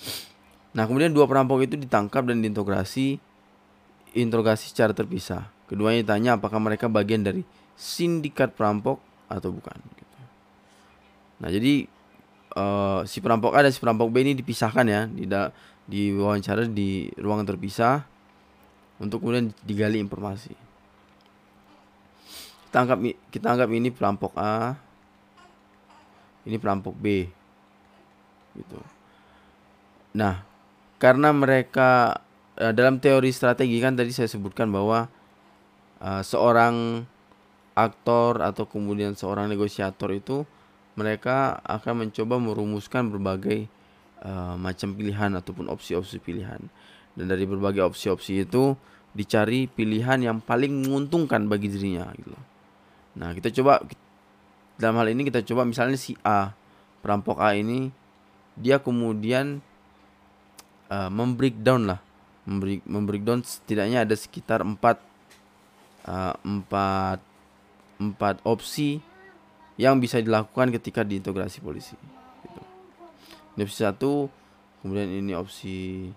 nah 0.70 0.86
kemudian 0.86 1.10
dua 1.10 1.26
perampok 1.26 1.66
itu 1.66 1.74
ditangkap 1.74 2.30
dan 2.30 2.42
diintegrasi 2.42 3.18
interogasi 4.14 4.70
secara 4.70 4.94
terpisah 4.94 5.50
keduanya 5.66 6.02
ditanya 6.02 6.30
apakah 6.38 6.58
mereka 6.62 6.86
bagian 6.86 7.22
dari 7.22 7.42
sindikat 7.74 8.54
perampok 8.54 9.02
atau 9.30 9.54
bukan 9.54 9.74
gitu. 9.98 10.18
nah 11.42 11.48
jadi 11.50 11.86
uh, 12.54 13.02
si 13.06 13.22
perampok 13.22 13.54
A 13.54 13.66
dan 13.66 13.72
si 13.74 13.78
perampok 13.78 14.10
B 14.10 14.22
ini 14.22 14.34
dipisahkan 14.34 14.86
ya 14.86 15.06
di 15.06 15.26
di 15.90 16.14
wawancara 16.14 16.66
di 16.70 17.10
ruang 17.18 17.42
terpisah 17.42 18.06
untuk 19.00 19.24
kemudian 19.24 19.50
digali 19.64 19.98
informasi. 19.98 20.52
Kita 22.68 22.86
anggap 22.86 22.98
kita 23.32 23.46
anggap 23.50 23.70
ini 23.74 23.90
perampok 23.90 24.36
A, 24.38 24.78
ini 26.46 26.54
perampok 26.60 26.94
B, 26.94 27.26
gitu. 28.54 28.78
Nah, 30.14 30.46
karena 31.00 31.32
mereka 31.32 32.20
uh, 32.60 32.72
dalam 32.76 33.00
teori 33.00 33.32
strategi 33.32 33.80
kan 33.80 33.96
tadi 33.96 34.12
saya 34.12 34.28
sebutkan 34.28 34.68
bahwa 34.68 35.08
uh, 36.04 36.22
seorang 36.22 37.08
aktor 37.72 38.44
atau 38.44 38.68
kemudian 38.68 39.16
seorang 39.16 39.48
negosiator 39.48 40.12
itu 40.12 40.44
mereka 41.00 41.64
akan 41.64 42.06
mencoba 42.06 42.36
merumuskan 42.36 43.08
berbagai 43.08 43.64
uh, 44.20 44.60
macam 44.60 44.92
pilihan 44.92 45.32
ataupun 45.40 45.72
opsi-opsi 45.72 46.20
pilihan. 46.20 46.60
Dan 47.16 47.32
dari 47.32 47.48
berbagai 47.48 47.80
opsi-opsi 47.80 48.44
itu 48.44 48.76
dicari 49.16 49.66
pilihan 49.66 50.20
yang 50.22 50.38
paling 50.38 50.86
menguntungkan 50.86 51.50
bagi 51.50 51.66
dirinya 51.66 52.06
gitu 52.14 52.30
Nah, 53.10 53.34
kita 53.34 53.50
coba 53.50 53.82
dalam 54.78 55.02
hal 55.02 55.10
ini 55.10 55.26
kita 55.26 55.42
coba 55.42 55.66
misalnya 55.66 55.98
si 55.98 56.14
A, 56.22 56.54
perampok 57.02 57.42
A 57.42 57.58
ini 57.58 57.90
dia 58.54 58.78
kemudian 58.78 59.58
uh, 60.90 61.08
membreakdown 61.08 61.94
lah, 61.94 62.00
membreak 62.44 62.82
membreakdown 62.84 63.40
setidaknya 63.46 64.04
ada 64.04 64.18
sekitar 64.18 64.66
empat 64.66 65.00
uh, 66.04 66.34
empat 66.42 67.22
empat 68.02 68.42
opsi 68.44 69.00
yang 69.80 69.96
bisa 70.02 70.20
dilakukan 70.20 70.74
ketika 70.76 71.00
diintegrasi 71.06 71.64
polisi. 71.64 71.96
Gitu. 72.44 72.60
Ini 73.56 73.60
opsi 73.64 73.78
satu, 73.80 74.28
kemudian 74.84 75.08
ini 75.08 75.32
opsi 75.32 76.08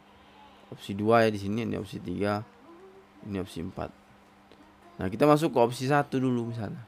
opsi 0.73 0.97
2 0.97 1.27
ya 1.27 1.29
di 1.29 1.39
sini 1.39 1.69
ini 1.69 1.75
opsi 1.77 2.01
3 2.01 3.29
ini 3.29 3.37
opsi 3.37 3.61
4 3.61 4.97
nah 4.97 5.07
kita 5.09 5.29
masuk 5.29 5.53
ke 5.53 5.59
opsi 5.61 5.85
satu 5.85 6.17
dulu 6.17 6.49
misalnya 6.49 6.81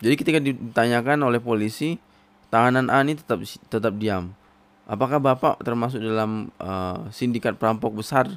jadi 0.00 0.14
ketika 0.16 0.38
ditanyakan 0.40 1.28
oleh 1.28 1.40
polisi 1.40 2.00
tahanan 2.48 2.88
A 2.88 3.04
ini 3.04 3.20
tetap 3.20 3.44
tetap 3.68 3.92
diam 4.00 4.32
apakah 4.86 5.18
bapak 5.18 5.60
termasuk 5.62 5.98
dalam 6.00 6.50
uh, 6.62 7.10
sindikat 7.10 7.58
perampok 7.58 7.92
besar 8.00 8.30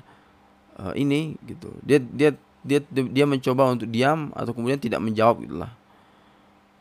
uh, 0.81 0.93
ini 0.97 1.37
gitu? 1.45 1.69
Dia 1.85 2.01
dia 2.01 2.35
dia 2.59 2.83
dia 2.91 3.25
mencoba 3.25 3.71
untuk 3.71 3.87
diam 3.87 4.35
atau 4.35 4.51
kemudian 4.51 4.75
tidak 4.75 4.99
menjawab 4.99 5.39
gitulah 5.47 5.71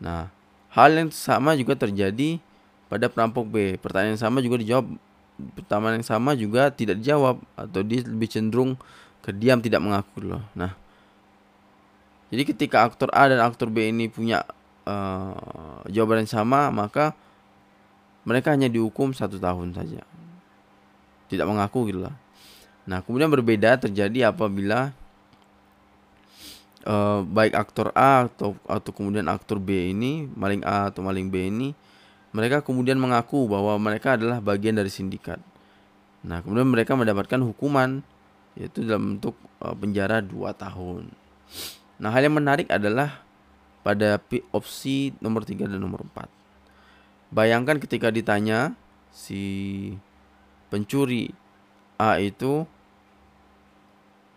nah 0.02 0.26
hal 0.74 0.90
yang 0.94 1.10
sama 1.10 1.54
juga 1.54 1.74
terjadi 1.74 2.38
pada 2.88 3.06
perampok 3.10 3.44
B. 3.44 3.56
Pertanyaan 3.76 4.16
yang 4.16 4.22
sama 4.22 4.38
juga 4.40 4.56
dijawab. 4.62 4.86
Pertanyaan 5.54 6.02
yang 6.02 6.08
sama 6.08 6.30
juga 6.34 6.72
tidak 6.72 6.98
dijawab 6.98 7.38
atau 7.54 7.80
dia 7.86 8.02
lebih 8.02 8.26
cenderung 8.26 8.74
ke 9.22 9.30
diam 9.30 9.62
tidak 9.62 9.78
mengaku 9.84 10.24
loh. 10.24 10.42
Nah 10.54 10.74
jadi 12.28 12.42
ketika 12.44 12.84
aktor 12.84 13.08
A 13.14 13.30
dan 13.30 13.40
aktor 13.40 13.70
B 13.70 13.88
ini 13.88 14.10
punya 14.10 14.44
uh, 14.84 15.82
jawaban 15.88 16.26
yang 16.26 16.32
sama 16.32 16.68
maka 16.74 17.14
mereka 18.26 18.54
hanya 18.54 18.66
dihukum 18.66 19.14
satu 19.14 19.38
tahun 19.38 19.74
saja. 19.76 20.02
Tidak 21.28 21.46
mengaku 21.46 21.92
gitu 21.92 22.02
lah. 22.02 22.16
Nah 22.88 23.04
kemudian 23.04 23.28
berbeda 23.28 23.76
terjadi 23.76 24.32
apabila 24.32 24.96
uh, 26.88 27.20
baik 27.20 27.52
aktor 27.52 27.92
A 27.92 28.26
atau 28.26 28.56
atau 28.64 28.90
kemudian 28.96 29.28
aktor 29.28 29.60
B 29.60 29.92
ini 29.92 30.24
maling 30.32 30.64
A 30.64 30.88
atau 30.88 31.04
maling 31.04 31.28
B 31.28 31.52
ini 31.52 31.76
mereka 32.32 32.64
kemudian 32.64 32.96
mengaku 32.96 33.44
bahwa 33.44 33.76
mereka 33.76 34.16
adalah 34.16 34.40
bagian 34.40 34.76
dari 34.76 34.88
sindikat. 34.88 35.40
Nah 36.24 36.40
kemudian 36.40 36.68
mereka 36.68 36.96
mendapatkan 36.96 37.40
hukuman 37.44 38.00
yaitu 38.56 38.88
dalam 38.88 39.16
bentuk 39.16 39.36
uh, 39.60 39.76
penjara 39.76 40.24
2 40.24 40.48
tahun. 40.56 41.12
Nah 42.00 42.08
hal 42.08 42.24
yang 42.24 42.36
menarik 42.40 42.68
adalah 42.72 43.20
pada 43.84 44.20
opsi 44.52 45.12
nomor 45.20 45.44
3 45.44 45.68
dan 45.68 45.80
nomor 45.80 46.04
4 46.04 46.37
Bayangkan 47.28 47.76
ketika 47.76 48.08
ditanya 48.08 48.72
si 49.12 49.92
pencuri 50.72 51.32
A 52.00 52.16
itu 52.22 52.64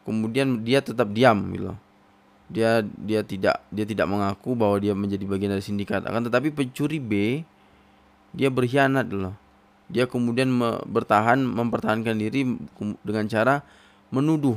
kemudian 0.03 0.65
dia 0.65 0.83
tetap 0.83 1.11
diam 1.15 1.39
gitu. 1.55 1.71
Dia 2.51 2.83
dia 2.83 3.23
tidak 3.23 3.63
dia 3.71 3.85
tidak 3.87 4.07
mengaku 4.11 4.59
bahwa 4.59 4.75
dia 4.83 4.91
menjadi 4.91 5.23
bagian 5.23 5.55
dari 5.55 5.63
sindikat. 5.63 6.03
Akan 6.03 6.27
tetapi 6.27 6.51
pencuri 6.51 6.99
B 6.99 7.43
dia 8.35 8.51
berkhianat 8.51 9.07
loh. 9.11 9.35
Dia 9.91 10.07
kemudian 10.07 10.51
me, 10.51 10.79
bertahan 10.87 11.39
mempertahankan 11.39 12.15
diri 12.15 12.47
dengan 13.03 13.25
cara 13.27 13.63
menuduh 14.11 14.55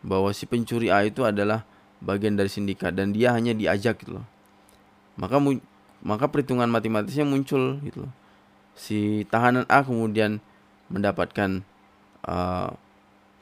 bahwa 0.00 0.32
si 0.32 0.48
pencuri 0.48 0.88
A 0.88 1.04
itu 1.04 1.24
adalah 1.24 1.64
bagian 2.00 2.38
dari 2.38 2.48
sindikat 2.48 2.94
dan 2.94 3.12
dia 3.12 3.34
hanya 3.34 3.52
diajak 3.52 4.00
gitu 4.00 4.20
loh. 4.20 4.26
Maka 5.18 5.36
maka 6.02 6.30
perhitungan 6.30 6.70
matematisnya 6.70 7.26
muncul 7.26 7.82
gitu 7.82 8.06
loh. 8.06 8.12
Si 8.78 9.26
tahanan 9.26 9.66
A 9.66 9.82
kemudian 9.82 10.38
mendapatkan 10.88 11.66
uh, 12.24 12.70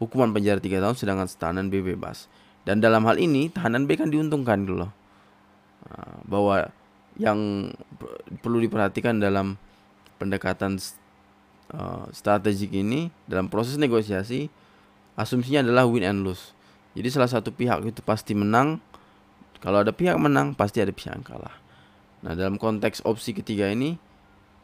hukuman 0.01 0.33
penjara 0.33 0.61
3 0.61 0.81
tahun 0.81 0.97
sedangkan 0.97 1.29
tahanan 1.37 1.66
B 1.69 1.85
bebas. 1.85 2.29
Dan 2.64 2.83
dalam 2.83 3.05
hal 3.07 3.21
ini 3.21 3.53
tahanan 3.53 3.85
B 3.85 3.95
kan 3.95 4.09
diuntungkan 4.09 4.64
gitu. 4.64 4.88
Uh, 5.87 6.16
bahwa 6.27 6.73
yang 7.16 7.71
perlu 8.45 8.61
diperhatikan 8.61 9.21
dalam 9.21 9.57
pendekatan 10.16 10.81
uh, 11.73 12.05
strategik 12.12 12.73
ini 12.73 13.09
dalam 13.25 13.49
proses 13.49 13.81
negosiasi 13.81 14.49
asumsinya 15.16 15.64
adalah 15.64 15.88
win 15.88 16.05
and 16.05 16.21
lose. 16.25 16.53
Jadi 16.97 17.09
salah 17.12 17.29
satu 17.29 17.53
pihak 17.53 17.85
itu 17.85 18.01
pasti 18.01 18.33
menang. 18.33 18.81
Kalau 19.61 19.85
ada 19.85 19.92
pihak 19.92 20.16
menang, 20.16 20.53
pasti 20.53 20.81
ada 20.81 20.92
pihak 20.92 21.16
yang 21.16 21.25
kalah. 21.25 21.65
Nah, 22.27 22.35
dalam 22.35 22.59
konteks 22.59 23.07
opsi 23.07 23.31
ketiga 23.31 23.71
ini 23.71 24.03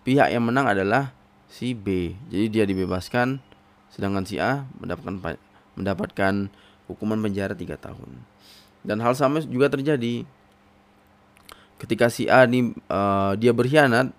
pihak 0.02 0.34
yang 0.34 0.42
menang 0.50 0.66
adalah 0.66 1.14
si 1.46 1.78
B. 1.78 2.18
Jadi 2.26 2.50
dia 2.50 2.66
dibebaskan 2.66 3.38
sedangkan 3.86 4.26
si 4.26 4.42
A 4.42 4.66
mendapatkan 4.82 5.38
mendapatkan 5.78 6.50
hukuman 6.90 7.22
penjara 7.22 7.54
3 7.54 7.78
tahun. 7.78 8.10
Dan 8.82 8.98
hal 8.98 9.14
sama 9.14 9.38
juga 9.46 9.70
terjadi 9.70 10.26
ketika 11.78 12.10
si 12.10 12.26
A 12.26 12.50
ini 12.50 12.74
uh, 12.90 13.38
dia 13.38 13.54
berkhianat, 13.54 14.10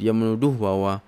dia 0.00 0.16
menuduh 0.16 0.56
bahwa 0.56 1.04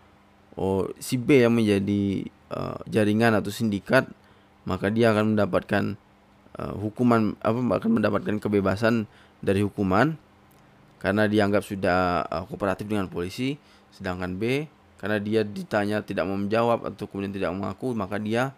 oh 0.60 0.92
si 1.00 1.16
B 1.16 1.40
yang 1.40 1.56
menjadi 1.56 2.28
uh, 2.52 2.84
jaringan 2.84 3.32
atau 3.32 3.48
sindikat, 3.48 4.04
maka 4.68 4.92
dia 4.92 5.08
akan 5.16 5.32
mendapatkan 5.32 5.96
uh, 6.60 6.76
hukuman 6.76 7.32
apa 7.40 7.80
akan 7.80 7.96
mendapatkan 7.96 8.36
kebebasan 8.44 9.08
dari 9.40 9.64
hukuman 9.64 10.20
karena 11.02 11.26
dianggap 11.26 11.66
sudah 11.66 12.22
uh, 12.30 12.46
kooperatif 12.46 12.86
dengan 12.86 13.10
polisi 13.10 13.58
sedangkan 13.90 14.38
B 14.38 14.70
karena 15.02 15.18
dia 15.18 15.42
ditanya 15.42 15.98
tidak 16.06 16.30
mau 16.30 16.38
menjawab 16.38 16.86
atau 16.86 17.10
kemudian 17.10 17.34
tidak 17.34 17.50
mengaku 17.50 17.90
maka 17.90 18.22
dia 18.22 18.54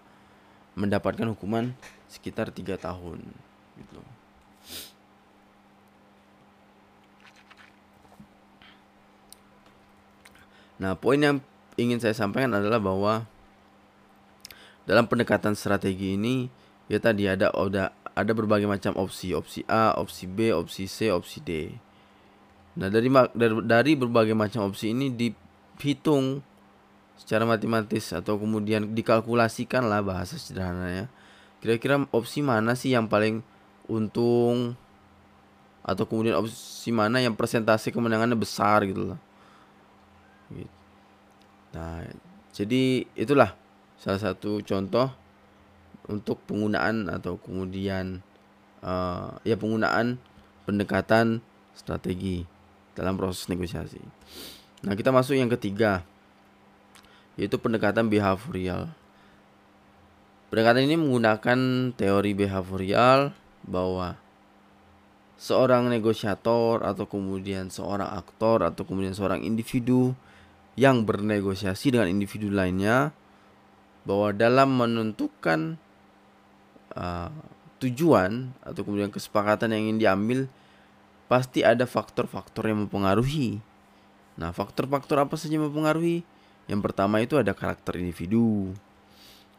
mendapatkan 0.76 1.24
hukuman 1.32 1.72
sekitar 2.12 2.52
tiga 2.52 2.76
tahun 2.76 3.24
gitu. 3.80 4.00
Nah, 10.74 10.98
poin 10.98 11.16
yang 11.16 11.38
ingin 11.78 12.02
saya 12.02 12.12
sampaikan 12.12 12.52
adalah 12.52 12.82
bahwa 12.82 13.24
dalam 14.84 15.08
pendekatan 15.08 15.56
strategi 15.56 16.18
ini 16.18 16.50
ya 16.92 17.00
tadi 17.00 17.24
ada 17.24 17.48
ada 17.54 17.94
ada 18.14 18.32
berbagai 18.36 18.68
macam 18.68 18.92
opsi, 19.00 19.32
opsi 19.32 19.64
A, 19.66 19.96
opsi 19.96 20.28
B, 20.28 20.52
opsi 20.52 20.86
C, 20.86 21.08
opsi 21.08 21.38
D. 21.40 21.50
Nah, 22.74 22.90
dari, 22.90 23.06
dari 23.62 23.92
berbagai 23.94 24.34
macam 24.34 24.66
opsi 24.66 24.90
ini 24.90 25.10
dihitung 25.14 26.42
secara 27.14 27.46
matematis 27.46 28.10
atau 28.10 28.34
kemudian 28.34 28.90
dikalkulasikan 28.90 29.86
lah 29.86 30.02
bahasa 30.02 30.34
sederhananya. 30.34 31.06
Kira-kira 31.62 32.02
opsi 32.10 32.42
mana 32.42 32.74
sih 32.74 32.92
yang 32.92 33.06
paling 33.06 33.40
untung 33.86 34.74
atau 35.84 36.04
kemudian 36.08 36.34
opsi 36.40 36.90
mana 36.90 37.22
yang 37.22 37.36
persentase 37.38 37.94
kemenangannya 37.94 38.36
besar 38.36 38.82
gitu 38.88 39.14
loh. 39.14 39.20
Nah, 41.74 42.06
jadi 42.54 43.02
itulah 43.18 43.54
salah 43.98 44.20
satu 44.22 44.62
contoh 44.62 45.10
untuk 46.06 46.38
penggunaan 46.46 47.08
atau 47.10 47.40
kemudian 47.40 48.20
uh, 48.84 49.34
ya 49.42 49.56
penggunaan 49.56 50.20
pendekatan 50.68 51.40
strategi 51.74 52.46
dalam 52.94 53.18
proses 53.18 53.50
negosiasi. 53.50 54.00
Nah, 54.86 54.94
kita 54.94 55.10
masuk 55.10 55.34
yang 55.38 55.50
ketiga 55.50 56.02
yaitu 57.34 57.58
pendekatan 57.58 58.06
behavioral. 58.06 58.94
Pendekatan 60.54 60.86
ini 60.86 60.94
menggunakan 60.94 61.58
teori 61.98 62.30
behavioral 62.30 63.34
bahwa 63.66 64.14
seorang 65.34 65.90
negosiator 65.90 66.86
atau 66.86 67.10
kemudian 67.10 67.74
seorang 67.74 68.06
aktor 68.14 68.62
atau 68.62 68.86
kemudian 68.86 69.18
seorang 69.18 69.42
individu 69.42 70.14
yang 70.78 71.02
bernegosiasi 71.02 71.90
dengan 71.90 72.06
individu 72.06 72.54
lainnya 72.54 73.10
bahwa 74.06 74.30
dalam 74.30 74.78
menentukan 74.78 75.74
uh, 76.94 77.34
tujuan 77.82 78.54
atau 78.62 78.80
kemudian 78.86 79.10
kesepakatan 79.10 79.74
yang 79.74 79.90
ingin 79.90 79.98
diambil 79.98 80.38
pasti 81.26 81.64
ada 81.64 81.88
faktor-faktor 81.88 82.68
yang 82.68 82.86
mempengaruhi. 82.86 83.60
Nah, 84.36 84.50
faktor-faktor 84.50 85.22
apa 85.22 85.34
saja 85.38 85.56
yang 85.56 85.70
mempengaruhi? 85.70 86.26
Yang 86.68 86.80
pertama 86.84 87.20
itu 87.20 87.36
ada 87.40 87.52
karakter 87.56 88.00
individu. 88.00 88.72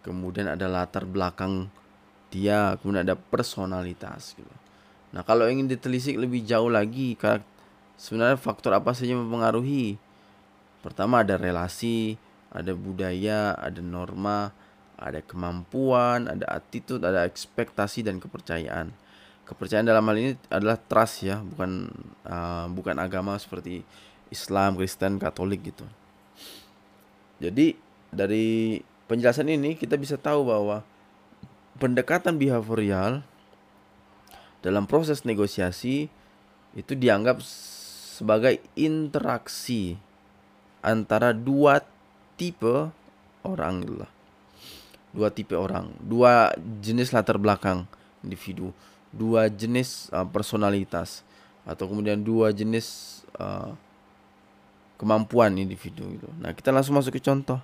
Kemudian 0.05 0.45
ada 0.51 0.69
latar 0.69 1.07
belakang 1.07 1.69
dia, 2.29 2.77
kemudian 2.81 3.07
ada 3.07 3.17
personalitas 3.17 4.37
gitu. 4.37 4.55
Nah, 5.15 5.23
kalau 5.23 5.47
ingin 5.47 5.65
ditelisik 5.71 6.19
lebih 6.19 6.43
jauh 6.43 6.67
lagi, 6.67 7.15
sebenarnya 7.95 8.37
faktor 8.37 8.75
apa 8.75 8.91
saja 8.91 9.15
yang 9.15 9.25
mempengaruhi? 9.25 9.97
Pertama 10.83 11.25
ada 11.25 11.39
relasi, 11.39 12.19
ada 12.53 12.75
budaya, 12.75 13.57
ada 13.57 13.81
norma, 13.81 14.53
ada 14.99 15.23
kemampuan, 15.23 16.29
ada 16.29 16.45
attitude, 16.51 17.01
ada 17.01 17.25
ekspektasi 17.25 18.05
dan 18.05 18.21
kepercayaan 18.21 18.93
kepercayaan 19.45 19.85
dalam 19.85 20.05
hal 20.09 20.17
ini 20.17 20.31
adalah 20.49 20.77
trust 20.77 21.25
ya 21.25 21.41
bukan 21.41 21.89
uh, 22.25 22.65
bukan 22.73 22.97
agama 22.97 23.37
seperti 23.37 23.85
Islam 24.33 24.75
Kristen 24.75 25.21
Katolik 25.21 25.69
gitu 25.69 25.85
jadi 27.37 27.77
dari 28.09 28.79
penjelasan 29.05 29.51
ini 29.51 29.77
kita 29.77 29.95
bisa 30.01 30.17
tahu 30.17 30.49
bahwa 30.49 30.81
pendekatan 31.77 32.39
behavioral 32.39 33.21
dalam 34.65 34.89
proses 34.89 35.21
negosiasi 35.27 36.09
itu 36.73 36.93
dianggap 36.97 37.37
sebagai 38.15 38.57
interaksi 38.73 39.99
antara 40.81 41.35
dua 41.35 41.85
tipe 42.39 42.89
orang 43.45 43.85
lah. 43.85 44.11
dua 45.15 45.31
tipe 45.31 45.55
orang, 45.55 45.95
dua 46.03 46.51
jenis 46.83 47.15
latar 47.15 47.39
belakang 47.39 47.87
individu, 48.19 48.75
dua 49.15 49.47
jenis 49.47 50.11
uh, 50.11 50.27
personalitas 50.27 51.23
atau 51.63 51.87
kemudian 51.87 52.19
dua 52.19 52.51
jenis 52.51 53.23
uh, 53.39 53.71
kemampuan 54.99 55.55
individu 55.55 56.03
gitu. 56.19 56.27
Nah, 56.39 56.51
kita 56.51 56.71
langsung 56.71 56.95
masuk 56.95 57.15
ke 57.15 57.21
contoh. 57.23 57.59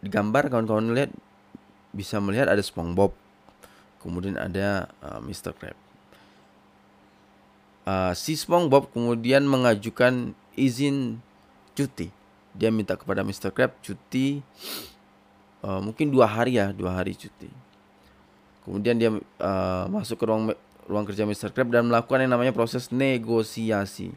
Di 0.00 0.08
gambar 0.08 0.48
kawan-kawan 0.48 0.96
lihat 0.96 1.12
bisa 1.92 2.22
melihat 2.22 2.48
ada 2.48 2.62
SpongeBob. 2.62 3.12
Kemudian 4.00 4.40
ada 4.40 4.88
uh, 5.04 5.20
Mr. 5.20 5.52
Krab. 5.52 5.76
Uh, 7.84 8.14
si 8.16 8.32
SpongeBob 8.38 8.88
kemudian 8.94 9.44
mengajukan 9.44 10.32
izin 10.56 11.20
cuti. 11.76 12.08
Dia 12.56 12.72
minta 12.72 12.96
kepada 12.96 13.20
Mr. 13.20 13.52
Krab 13.52 13.76
cuti 13.84 14.40
uh, 15.62 15.80
mungkin 15.84 16.08
dua 16.08 16.26
hari 16.26 16.56
ya, 16.56 16.72
dua 16.72 16.96
hari 16.96 17.12
cuti. 17.12 17.69
Kemudian 18.70 19.02
dia 19.02 19.10
uh, 19.10 19.84
masuk 19.90 20.14
ke 20.14 20.24
ruang 20.30 20.54
ruang 20.86 21.02
kerja 21.02 21.26
Mr. 21.26 21.50
Krab 21.50 21.74
dan 21.74 21.90
melakukan 21.90 22.22
yang 22.22 22.30
namanya 22.30 22.54
proses 22.54 22.94
negosiasi. 22.94 24.14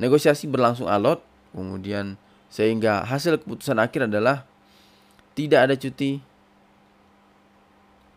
Negosiasi 0.00 0.48
berlangsung 0.48 0.88
alot, 0.88 1.20
kemudian 1.52 2.16
sehingga 2.48 3.04
hasil 3.04 3.44
keputusan 3.44 3.76
akhir 3.76 4.08
adalah 4.08 4.48
tidak 5.36 5.68
ada 5.68 5.76
cuti 5.76 6.24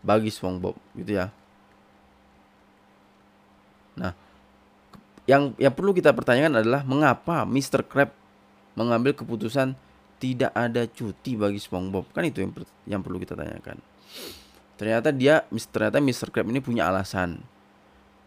bagi 0.00 0.32
SpongeBob 0.32 0.72
gitu 0.96 1.20
ya. 1.20 1.28
Nah, 4.00 4.16
yang 5.28 5.52
yang 5.60 5.76
perlu 5.76 5.92
kita 5.92 6.16
pertanyakan 6.16 6.64
adalah 6.64 6.80
mengapa 6.88 7.44
Mr. 7.44 7.84
Krab 7.84 8.16
mengambil 8.72 9.12
keputusan 9.12 9.76
tidak 10.16 10.56
ada 10.56 10.88
cuti 10.88 11.36
bagi 11.36 11.60
SpongeBob? 11.60 12.08
Kan 12.16 12.24
itu 12.24 12.40
yang 12.40 12.56
yang 12.88 13.00
perlu 13.04 13.20
kita 13.20 13.36
tanyakan. 13.36 13.92
Ternyata 14.74 15.14
dia 15.14 15.46
ternyata 15.70 16.02
Mr. 16.02 16.28
Krab 16.34 16.50
ini 16.50 16.58
punya 16.58 16.90
alasan. 16.90 17.38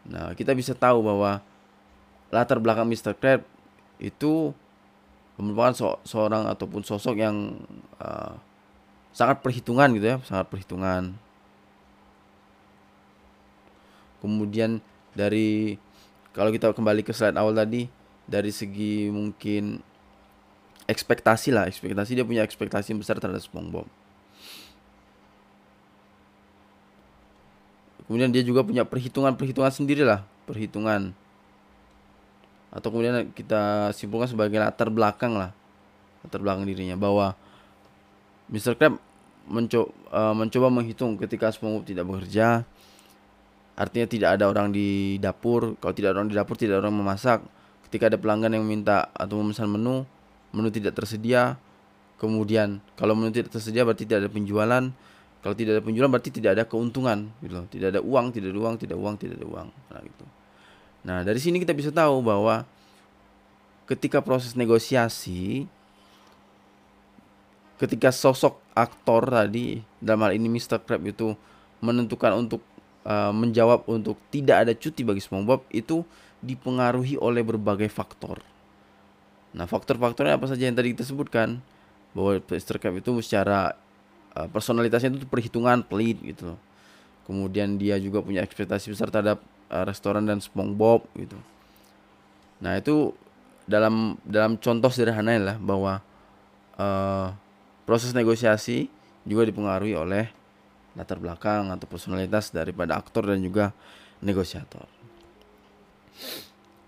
Nah, 0.07 0.31
kita 0.31 0.55
bisa 0.55 0.71
tahu 0.71 1.03
bahwa 1.03 1.43
latar 2.31 2.59
belakang 2.63 2.87
Mr. 2.87 3.11
Krab 3.15 3.43
itu 3.99 4.55
merupakan 5.37 5.73
so 5.75 5.87
seorang 6.07 6.49
ataupun 6.49 6.81
sosok 6.81 7.19
yang 7.19 7.61
uh, 7.99 8.33
sangat 9.11 9.43
perhitungan 9.43 9.91
gitu 9.99 10.07
ya, 10.15 10.17
sangat 10.23 10.47
perhitungan. 10.49 11.13
Kemudian 14.23 14.81
dari 15.13 15.77
kalau 16.33 16.49
kita 16.49 16.73
kembali 16.73 17.05
ke 17.05 17.13
slide 17.13 17.37
awal 17.37 17.53
tadi 17.53 17.89
dari 18.25 18.49
segi 18.49 19.09
mungkin 19.13 19.81
ekspektasi 20.87 21.51
lah, 21.51 21.67
ekspektasi 21.67 22.15
dia 22.15 22.25
punya 22.25 22.41
ekspektasi 22.47 22.95
besar 22.95 23.19
terhadap 23.19 23.43
SpongeBob. 23.43 23.85
Kemudian 28.07 28.31
dia 28.31 28.43
juga 28.43 28.63
punya 28.63 28.87
perhitungan-perhitungan 28.87 29.71
sendiri 29.71 30.07
lah, 30.07 30.23
perhitungan. 30.47 31.11
Atau 32.71 32.91
kemudian 32.91 33.31
kita 33.35 33.91
simpulkan 33.91 34.31
sebagai 34.31 34.59
latar 34.59 34.87
belakang 34.87 35.35
lah 35.35 35.51
latar 36.27 36.43
belakang 36.43 36.67
dirinya 36.67 36.99
bahwa 36.99 37.39
Mr. 38.51 38.75
Crab 38.75 38.99
mencoba, 39.47 39.87
uh, 40.11 40.35
mencoba 40.35 40.67
menghitung 40.67 41.15
ketika 41.15 41.47
SpongeBob 41.55 41.87
tidak 41.87 42.03
bekerja 42.03 42.67
artinya 43.77 44.07
tidak 44.09 44.29
ada 44.35 44.49
orang 44.49 44.73
di 44.73 45.21
dapur. 45.21 45.77
Kalau 45.77 45.93
tidak 45.93 46.11
ada 46.11 46.17
orang 46.19 46.29
di 46.33 46.35
dapur 46.35 46.55
tidak 46.57 46.81
ada 46.81 46.89
orang 46.89 46.97
memasak. 46.97 47.39
Ketika 47.87 48.11
ada 48.11 48.17
pelanggan 48.19 48.57
yang 48.57 48.65
minta 48.67 49.07
atau 49.15 49.39
memesan 49.39 49.69
menu 49.71 50.03
menu 50.51 50.69
tidak 50.73 50.97
tersedia. 50.97 51.55
Kemudian 52.17 52.81
kalau 52.97 53.13
menu 53.13 53.29
tidak 53.29 53.53
tersedia 53.53 53.85
berarti 53.85 54.09
tidak 54.09 54.25
ada 54.25 54.29
penjualan 54.33 54.83
kalau 55.47 55.55
tidak 55.55 55.79
ada 55.79 55.83
penjualan 55.87 56.11
berarti 56.11 56.29
tidak 56.35 56.59
ada 56.59 56.63
keuntungan 56.67 57.31
gitu 57.39 57.55
tidak 57.71 57.95
ada 57.95 58.01
uang 58.03 58.35
tidak 58.35 58.51
ada 58.51 58.59
uang 58.59 58.75
tidak 58.75 58.91
ada 58.91 58.99
uang 58.99 59.15
tidak 59.15 59.35
ada 59.39 59.47
uang 59.47 59.67
nah 59.87 60.01
gitu 60.03 60.25
Nah, 61.07 61.23
dari 61.23 61.39
sini 61.39 61.63
kita 61.63 61.71
bisa 61.71 61.87
tahu 61.87 62.19
bahwa 62.19 62.67
ketika 63.87 64.19
proses 64.19 64.59
negosiasi 64.59 65.63
ketika 67.79 68.11
sosok 68.11 68.59
aktor 68.75 69.23
tadi 69.31 69.79
dalam 70.03 70.27
hal 70.27 70.35
ini 70.35 70.51
Mr. 70.51 70.83
Crab 70.83 71.07
itu 71.07 71.31
menentukan 71.79 72.35
untuk 72.35 72.59
uh, 73.07 73.31
menjawab 73.31 73.87
untuk 73.87 74.19
tidak 74.33 74.67
ada 74.67 74.73
cuti 74.75 75.07
bagi 75.07 75.23
SpongeBob 75.23 75.63
itu 75.71 76.03
dipengaruhi 76.43 77.15
oleh 77.15 77.45
berbagai 77.45 77.87
faktor. 77.87 78.43
Nah, 79.55 79.63
faktor-faktornya 79.63 80.35
apa 80.35 80.51
saja 80.51 80.67
yang 80.67 80.75
tadi 80.75 80.91
kita 80.91 81.07
sebutkan 81.07 81.63
bahwa 82.11 82.43
Mr. 82.43 82.83
Crab 82.83 82.99
itu 82.99 83.15
secara 83.23 83.79
uh, 84.37 84.47
personalitasnya 84.53 85.17
itu 85.17 85.25
perhitungan 85.25 85.81
pelit 85.81 86.21
gitu. 86.21 86.53
Kemudian 87.25 87.75
dia 87.81 87.97
juga 87.97 88.21
punya 88.21 88.45
ekspektasi 88.45 88.93
besar 88.93 89.09
terhadap 89.09 89.41
uh, 89.73 89.83
restoran 89.83 90.29
dan 90.29 90.37
SpongeBob 90.37 91.09
gitu. 91.17 91.35
Nah 92.61 92.77
itu 92.77 93.17
dalam 93.67 94.15
dalam 94.23 94.55
contoh 94.61 94.93
sederhana 94.93 95.35
lah 95.41 95.57
bahwa 95.57 95.99
uh, 96.77 97.33
proses 97.83 98.15
negosiasi 98.15 98.87
juga 99.27 99.43
dipengaruhi 99.43 99.97
oleh 99.97 100.31
latar 100.95 101.19
belakang 101.19 101.69
atau 101.69 101.85
personalitas 101.85 102.49
daripada 102.49 102.95
aktor 102.97 103.27
dan 103.27 103.43
juga 103.43 103.75
negosiator. 104.23 104.87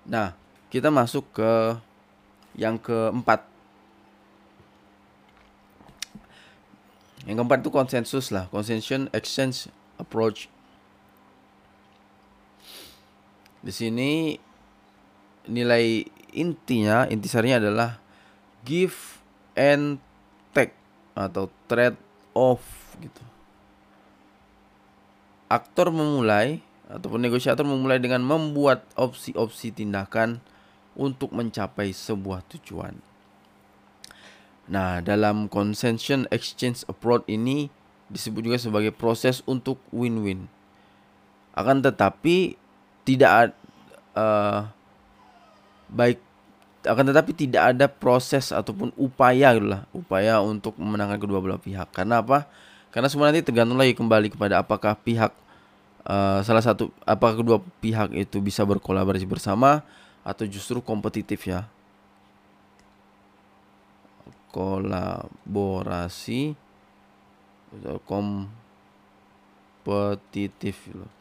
Nah 0.07 0.33
kita 0.71 0.89
masuk 0.89 1.25
ke 1.35 1.51
yang 2.57 2.79
keempat. 2.81 3.45
Yang 7.29 7.45
keempat 7.45 7.59
itu 7.61 7.69
konsensus 7.69 8.33
lah, 8.33 8.49
consensus 8.49 9.05
exchange 9.13 9.69
approach 10.01 10.49
Di 13.59 13.75
sini 13.75 14.39
nilai 15.51 16.07
intinya, 16.31 17.03
intisarinya 17.11 17.59
adalah 17.59 17.99
give 18.63 19.19
and 19.59 19.99
take 20.55 20.71
atau 21.11 21.51
trade 21.67 21.99
off 22.31 22.63
gitu. 23.03 23.23
Aktor 25.51 25.91
memulai 25.91 26.63
ataupun 26.87 27.19
negosiator 27.19 27.67
memulai 27.67 27.99
dengan 27.99 28.23
membuat 28.23 28.87
opsi-opsi 28.95 29.75
tindakan 29.75 30.39
untuk 30.95 31.35
mencapai 31.35 31.91
sebuah 31.91 32.45
tujuan. 32.55 33.08
Nah, 34.69 35.01
dalam 35.01 35.49
consensus 35.49 36.29
exchange 36.29 36.85
approach 36.85 37.25
ini 37.25 37.73
disebut 38.13 38.45
juga 38.45 38.57
sebagai 38.61 38.93
proses 38.93 39.41
untuk 39.49 39.81
win-win. 39.89 40.45
Akan 41.57 41.81
tetapi 41.81 42.53
tidak 43.01 43.57
uh, 44.13 44.69
baik 45.89 46.21
akan 46.85 47.11
tetapi 47.11 47.35
tidak 47.35 47.75
ada 47.75 47.91
proses 47.91 48.55
ataupun 48.55 48.95
upaya 48.95 49.51
lah 49.59 49.83
upaya 49.91 50.39
untuk 50.39 50.77
memenangkan 50.77 51.17
kedua 51.17 51.41
belah 51.41 51.59
pihak. 51.59 51.89
Karena 51.89 52.21
apa? 52.21 52.45
Karena 52.93 53.09
semua 53.09 53.29
nanti 53.29 53.41
tergantung 53.41 53.77
lagi 53.77 53.97
kembali 53.97 54.31
kepada 54.31 54.61
apakah 54.61 54.93
pihak 54.95 55.33
uh, 56.05 56.39
salah 56.45 56.63
satu 56.63 56.93
apakah 57.03 57.41
kedua 57.41 57.57
pihak 57.81 58.13
itu 58.15 58.37
bisa 58.39 58.63
berkolaborasi 58.63 59.25
bersama 59.25 59.81
atau 60.21 60.45
justru 60.45 60.79
kompetitif 60.79 61.49
ya 61.49 61.65
kolaborasi 64.53 66.41
kompetitif 69.85 70.89
loh 70.93 71.19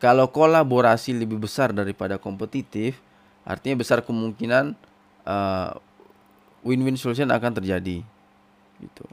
kalau 0.00 0.32
kolaborasi 0.32 1.12
lebih 1.12 1.36
besar 1.36 1.76
daripada 1.76 2.16
kompetitif, 2.16 3.04
artinya 3.44 3.84
besar 3.84 4.00
kemungkinan 4.00 4.72
uh, 5.28 5.76
win-win 6.64 6.96
solution 6.96 7.28
akan 7.28 7.60
terjadi. 7.60 8.00
Gitu. 8.80 9.04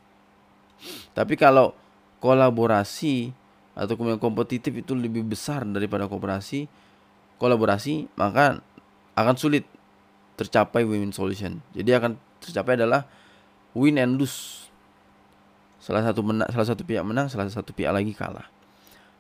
Tapi 1.11 1.35
kalau 1.35 1.75
kolaborasi 2.23 3.35
atau 3.75 3.99
kemudian 3.99 4.15
kompetitif 4.15 4.79
itu 4.79 4.95
lebih 4.95 5.27
besar 5.27 5.67
daripada 5.67 6.07
kooperasi, 6.07 6.71
kolaborasi 7.35 8.07
maka 8.15 8.63
akan 9.11 9.35
sulit 9.35 9.67
tercapai 10.39 10.87
win-win 10.87 11.11
solution. 11.11 11.59
Jadi 11.75 11.91
akan 11.99 12.15
tercapai 12.39 12.79
adalah 12.79 13.03
win 13.77 14.01
and 14.01 14.17
lose. 14.17 14.65
Salah 15.77 16.01
satu 16.01 16.25
menang, 16.25 16.49
salah 16.49 16.67
satu 16.67 16.81
pihak 16.81 17.05
menang, 17.05 17.29
salah 17.29 17.45
satu 17.47 17.69
pihak 17.71 17.93
lagi 17.93 18.11
kalah. 18.17 18.49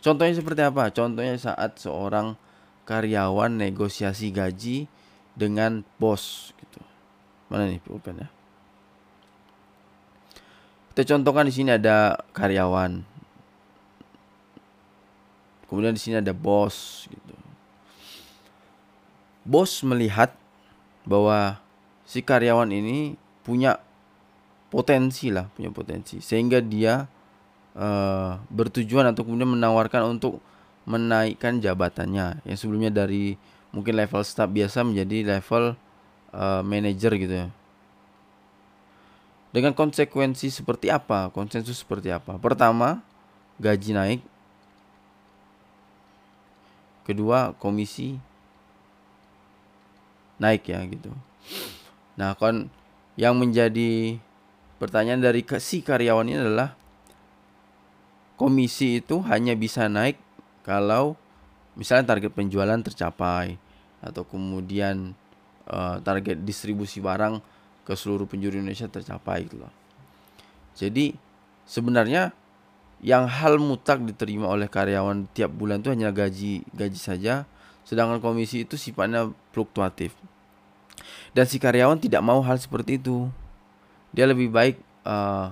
Contohnya 0.01 0.33
seperti 0.33 0.65
apa? 0.65 0.89
Contohnya 0.89 1.37
saat 1.37 1.77
seorang 1.77 2.33
karyawan 2.89 3.53
negosiasi 3.53 4.33
gaji 4.33 4.89
dengan 5.37 5.85
bos 6.01 6.51
gitu. 6.57 6.81
Mana 7.47 7.69
nih 7.69 7.79
pulpen 7.79 8.25
ya? 8.25 8.29
Kita 10.91 11.13
contohkan 11.13 11.45
di 11.45 11.53
sini 11.53 11.77
ada 11.77 12.17
karyawan. 12.33 13.05
Kemudian 15.69 15.93
di 15.93 16.01
sini 16.01 16.17
ada 16.17 16.33
bos 16.33 17.05
gitu. 17.05 17.35
Bos 19.47 19.79
melihat 19.85 20.33
bahwa 21.07 21.61
si 22.03 22.19
karyawan 22.19 22.67
ini 22.73 23.15
punya 23.47 23.79
potensi 24.67 25.31
lah, 25.31 25.47
punya 25.51 25.71
potensi 25.71 26.19
sehingga 26.19 26.59
dia 26.59 27.07
uh, 27.77 28.39
bertujuan 28.51 29.07
atau 29.11 29.23
kemudian 29.23 29.47
menawarkan 29.47 30.17
untuk 30.17 30.43
menaikkan 30.87 31.59
jabatannya 31.59 32.43
yang 32.47 32.57
sebelumnya 32.57 32.91
dari 32.91 33.35
mungkin 33.75 33.99
level 33.99 34.23
staff 34.23 34.47
biasa 34.47 34.87
menjadi 34.87 35.37
level 35.37 35.75
uh, 36.31 36.63
manager 36.63 37.11
gitu 37.19 37.35
ya. 37.45 37.47
Dengan 39.51 39.71
konsekuensi 39.73 40.51
seperti 40.51 40.91
apa? 40.91 41.31
Konsensus 41.31 41.81
seperti 41.81 42.11
apa? 42.11 42.35
Pertama, 42.37 43.01
gaji 43.57 43.91
naik. 43.95 44.21
Kedua, 47.07 47.55
komisi 47.55 48.19
naik 50.37 50.67
ya 50.67 50.83
gitu. 50.85 51.09
Nah, 52.19 52.35
kon 52.37 52.69
yang 53.17 53.33
menjadi 53.39 54.21
pertanyaan 54.77 55.21
dari 55.21 55.41
si 55.61 55.81
karyawan 55.81 56.27
ini 56.29 56.37
adalah 56.37 56.77
komisi 58.37 59.01
itu 59.01 59.21
hanya 59.25 59.57
bisa 59.57 59.89
naik 59.89 60.21
kalau 60.61 61.17
misalnya 61.73 62.13
target 62.17 62.33
penjualan 62.33 62.77
tercapai 62.81 63.57
atau 64.01 64.23
kemudian 64.25 65.17
uh, 65.69 65.97
target 66.01 66.41
distribusi 66.45 67.01
barang 67.01 67.41
ke 67.81 67.93
seluruh 67.97 68.29
penjuru 68.29 68.59
Indonesia 68.59 68.85
tercapai 68.85 69.47
gitu 69.47 69.63
loh. 69.63 69.73
Jadi 70.77 71.17
sebenarnya 71.65 72.35
yang 73.01 73.29
hal 73.29 73.61
mutlak 73.61 74.01
diterima 74.05 74.49
oleh 74.49 74.65
karyawan 74.65 75.29
tiap 75.33 75.53
bulan 75.53 75.81
itu 75.81 75.93
hanya 75.93 76.09
gaji 76.09 76.65
gaji 76.73 76.99
saja, 76.99 77.45
sedangkan 77.85 78.21
komisi 78.21 78.65
itu 78.65 78.77
sifatnya 78.77 79.33
fluktuatif. 79.53 80.13
Dan 81.33 81.45
si 81.45 81.61
karyawan 81.61 82.01
tidak 82.01 82.25
mau 82.25 82.41
hal 82.41 82.57
seperti 82.57 82.97
itu. 82.97 83.29
Dia 84.15 84.25
lebih 84.27 84.51
baik 84.51 84.77
uh, 85.07 85.51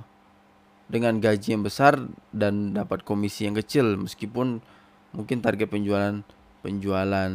dengan 0.85 1.17
gaji 1.17 1.57
yang 1.57 1.63
besar 1.65 1.97
dan 2.29 2.75
dapat 2.75 3.01
komisi 3.01 3.49
yang 3.49 3.57
kecil. 3.57 3.97
Meskipun 3.97 4.61
mungkin 5.15 5.39
target 5.39 5.71
penjualan 5.71 6.21
penjualan 6.59 7.31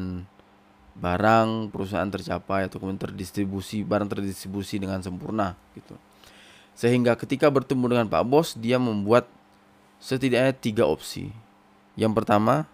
barang 1.01 1.71
perusahaan 1.71 2.11
tercapai 2.11 2.67
atau 2.67 2.83
kemudian 2.83 3.01
terdistribusi 3.01 3.87
barang 3.87 4.11
terdistribusi 4.11 4.83
dengan 4.83 5.01
sempurna 5.01 5.57
gitu. 5.73 5.95
Sehingga 6.77 7.17
ketika 7.17 7.49
bertemu 7.49 7.85
dengan 7.97 8.07
Pak 8.11 8.25
Bos 8.27 8.49
dia 8.59 8.77
membuat 8.77 9.29
setidaknya 10.03 10.53
tiga 10.57 10.85
opsi. 10.89 11.31
Yang 11.95 12.13
pertama 12.23 12.67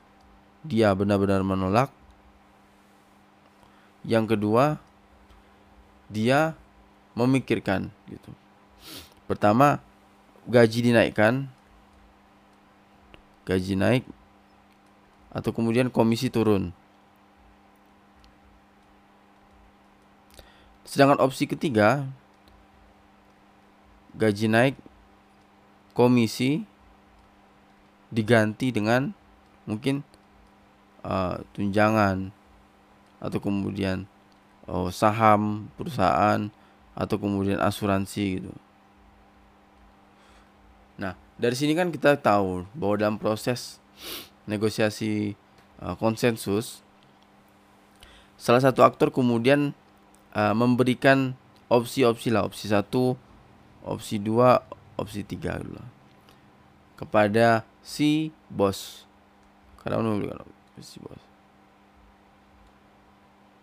dia 0.67 0.91
benar-benar 0.95 1.43
menolak. 1.47 1.91
Yang 4.07 4.39
kedua 4.39 4.79
dia 6.07 6.55
memikirkan 7.17 7.89
gitu. 8.07 8.31
Pertama 9.27 9.81
gaji 10.47 10.93
dinaikkan. 10.93 11.49
Gaji 13.47 13.79
naik 13.79 14.05
atau 15.31 15.55
kemudian 15.55 15.93
komisi 15.93 16.33
turun. 16.33 16.75
Sedangkan 20.83 21.23
opsi 21.23 21.45
ketiga 21.47 22.09
gaji 24.17 24.49
naik 24.49 24.75
komisi 25.93 26.65
diganti 28.09 28.73
dengan 28.73 29.13
mungkin 29.69 30.01
uh, 31.05 31.45
tunjangan 31.53 32.33
atau 33.21 33.39
kemudian 33.45 34.09
uh, 34.65 34.89
saham 34.89 35.69
perusahaan 35.77 36.49
atau 36.97 37.21
kemudian 37.21 37.61
asuransi 37.61 38.41
gitu. 38.41 38.53
Nah, 40.97 41.13
dari 41.37 41.53
sini 41.53 41.77
kan 41.77 41.93
kita 41.93 42.17
tahu 42.17 42.65
bahwa 42.73 42.95
dalam 42.97 43.17
proses 43.21 43.77
negosiasi 44.49 45.37
uh, 45.85 45.93
konsensus 46.01 46.81
salah 48.41 48.61
satu 48.61 48.85
aktor 48.85 49.13
kemudian 49.13 49.77
uh, 50.33 50.55
memberikan 50.57 51.37
opsi-opsi 51.67 52.29
lah 52.33 52.47
opsi 52.47 52.69
satu 52.69 53.17
opsi 53.83 54.21
dua 54.21 54.63
opsi 54.95 55.25
tiga 55.25 55.59
dulu 55.59 55.83
kepada 56.97 57.65
si 57.81 58.31
bos 58.49 59.05
karena 59.83 60.01
si 60.81 60.97
bos 61.01 61.21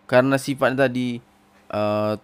karena 0.10 0.36
sifatnya 0.38 0.90
tadi 0.90 1.24
uh, 1.72 2.20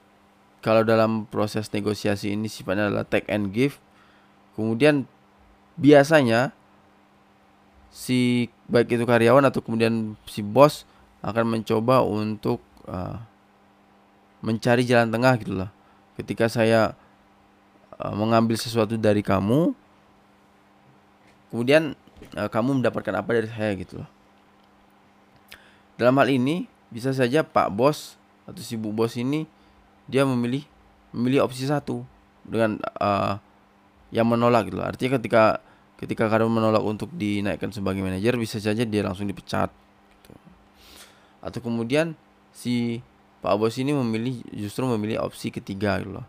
kalau 0.60 0.84
dalam 0.84 1.26
proses 1.28 1.72
negosiasi 1.72 2.36
ini 2.36 2.52
sifatnya 2.52 2.92
adalah 2.92 3.08
take 3.08 3.28
and 3.32 3.52
give 3.56 3.80
kemudian 4.54 5.08
biasanya 5.80 6.52
si 7.90 8.52
baik 8.70 8.94
itu 8.94 9.06
karyawan 9.08 9.48
atau 9.50 9.64
kemudian 9.66 10.14
si 10.30 10.46
bos 10.46 10.86
akan 11.26 11.60
mencoba 11.60 12.06
untuk 12.06 12.64
uh, 12.88 13.20
mencari 14.40 14.88
jalan 14.88 15.12
tengah 15.12 15.36
gitu 15.42 15.54
loh. 15.56 15.72
Ketika 16.16 16.48
saya 16.48 16.96
uh, 18.00 18.14
mengambil 18.16 18.56
sesuatu 18.56 18.96
dari 18.96 19.20
kamu, 19.20 19.76
kemudian 21.52 21.96
uh, 22.40 22.48
kamu 22.48 22.80
mendapatkan 22.80 23.16
apa 23.20 23.30
dari 23.36 23.50
saya 23.52 23.72
gitu 23.76 24.04
loh. 24.04 24.10
Dalam 26.00 26.16
hal 26.16 26.32
ini 26.32 26.72
bisa 26.88 27.12
saja 27.12 27.44
Pak 27.44 27.68
Bos 27.76 28.16
atau 28.48 28.64
si 28.64 28.80
Bu 28.80 28.96
Bos 28.96 29.20
ini 29.20 29.44
dia 30.10 30.26
memilih 30.26 30.66
memilih 31.14 31.46
opsi 31.46 31.70
satu 31.70 32.02
dengan 32.42 32.82
uh, 32.98 33.38
yang 34.10 34.26
menolak 34.26 34.74
gitu. 34.74 34.82
Artinya 34.82 35.22
ketika 35.22 35.62
ketika 36.02 36.26
kamu 36.26 36.50
menolak 36.50 36.82
untuk 36.82 37.14
dinaikkan 37.14 37.70
sebagai 37.70 38.02
manajer 38.02 38.34
bisa 38.42 38.58
saja 38.58 38.82
dia 38.82 39.06
langsung 39.06 39.30
dipecat. 39.30 39.70
Gitu. 39.70 40.32
Atau 41.46 41.62
kemudian 41.62 42.18
si 42.50 43.06
Pak 43.40 43.56
Bos 43.56 43.78
ini 43.78 43.94
memilih 43.94 44.42
justru 44.52 44.84
memilih 44.90 45.22
opsi 45.24 45.54
ketiga 45.54 46.02
gitu 46.02 46.20
loh. 46.20 46.28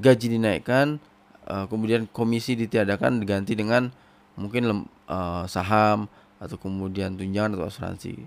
Gaji 0.00 0.40
dinaikkan, 0.40 0.98
uh, 1.46 1.68
kemudian 1.68 2.08
komisi 2.10 2.56
ditiadakan 2.56 3.22
diganti 3.22 3.52
dengan 3.54 3.92
mungkin 4.34 4.62
lem, 4.64 4.80
uh, 5.06 5.44
saham 5.46 6.08
atau 6.42 6.56
kemudian 6.58 7.14
tunjangan 7.14 7.54
atau 7.54 7.68
asuransi. 7.68 8.26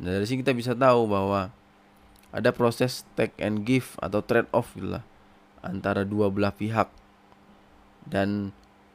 Nah, 0.00 0.16
dari 0.16 0.24
sini 0.24 0.40
kita 0.40 0.56
bisa 0.56 0.72
tahu 0.72 1.04
bahwa 1.04 1.52
ada 2.30 2.54
proses 2.54 3.02
take 3.18 3.34
and 3.42 3.66
give 3.66 3.98
atau 3.98 4.22
trade 4.22 4.46
off 4.54 4.74
gitu 4.78 4.98
lah 4.98 5.04
antara 5.60 6.06
dua 6.06 6.32
belah 6.32 6.54
pihak. 6.54 6.88
Dan 8.06 8.54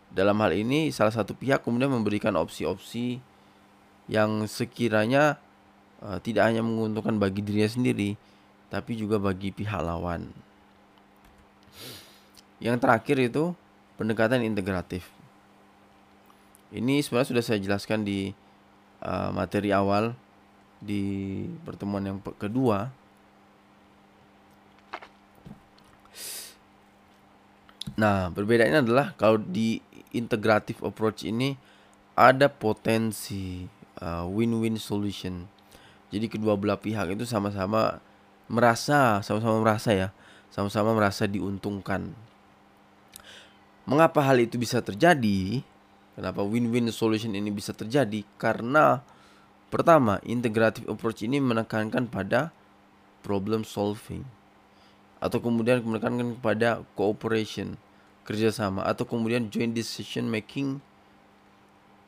dalam 0.10 0.40
hal 0.42 0.56
ini 0.56 0.90
salah 0.90 1.14
satu 1.14 1.38
pihak 1.38 1.62
kemudian 1.62 1.92
memberikan 1.92 2.34
opsi-opsi 2.40 3.22
yang 4.10 4.46
sekiranya 4.46 5.38
uh, 6.02 6.18
tidak 6.22 6.50
hanya 6.50 6.62
menguntungkan 6.62 7.18
bagi 7.18 7.42
dirinya 7.42 7.70
sendiri, 7.70 8.18
tapi 8.70 8.98
juga 8.98 9.22
bagi 9.22 9.54
pihak 9.54 9.82
lawan. 9.82 10.30
Yang 12.64 12.78
terakhir 12.82 13.18
itu 13.20 13.44
pendekatan 14.00 14.42
integratif. 14.42 15.12
Ini 16.74 17.04
sebenarnya 17.04 17.30
sudah 17.36 17.44
saya 17.46 17.60
jelaskan 17.62 18.04
di 18.04 18.34
uh, 19.06 19.30
materi 19.32 19.70
awal 19.70 20.18
di 20.82 21.46
pertemuan 21.64 22.04
yang 22.04 22.20
kedua. 22.42 22.92
Nah, 27.96 28.28
perbedaannya 28.32 28.84
adalah 28.84 29.16
kalau 29.16 29.40
di 29.40 29.80
integratif 30.12 30.84
approach 30.84 31.24
ini 31.24 31.56
ada 32.16 32.52
potensi 32.52 33.68
uh, 34.04 34.28
win-win 34.28 34.76
solution. 34.76 35.48
Jadi 36.12 36.28
kedua 36.32 36.56
belah 36.60 36.80
pihak 36.80 37.12
itu 37.16 37.28
sama-sama 37.28 38.00
merasa 38.48 39.20
sama-sama 39.26 39.58
merasa 39.58 39.90
ya 39.92 40.08
sama-sama 40.52 40.96
merasa 40.96 41.28
diuntungkan. 41.28 42.16
Mengapa 43.84 44.24
hal 44.24 44.40
itu 44.40 44.56
bisa 44.56 44.80
terjadi? 44.80 45.60
Kenapa 46.16 46.40
win-win 46.42 46.88
solution 46.96 47.36
ini 47.36 47.52
bisa 47.52 47.76
terjadi? 47.76 48.24
Karena 48.40 49.04
pertama 49.68 50.24
integrative 50.24 50.88
approach 50.88 51.28
ini 51.28 51.44
menekankan 51.44 52.08
pada 52.08 52.56
problem 53.20 53.68
solving 53.68 54.24
atau 55.26 55.42
kemudian 55.42 55.82
menekankan 55.82 56.38
kepada 56.38 56.86
cooperation 56.94 57.74
kerjasama. 58.30 58.86
Atau 58.86 59.10
kemudian 59.10 59.50
joint 59.50 59.74
decision 59.74 60.30
making 60.30 60.78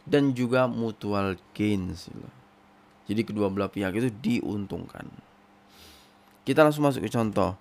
dan 0.06 0.38
juga 0.38 0.70
mutual 0.70 1.34
gains. 1.58 2.14
Jadi 3.10 3.22
kedua 3.26 3.50
belah 3.50 3.74
pihak 3.74 3.98
itu 3.98 4.14
diuntungkan. 4.14 5.10
Kita 6.46 6.62
langsung 6.62 6.86
masuk 6.86 7.02
ke 7.02 7.10
contoh. 7.10 7.58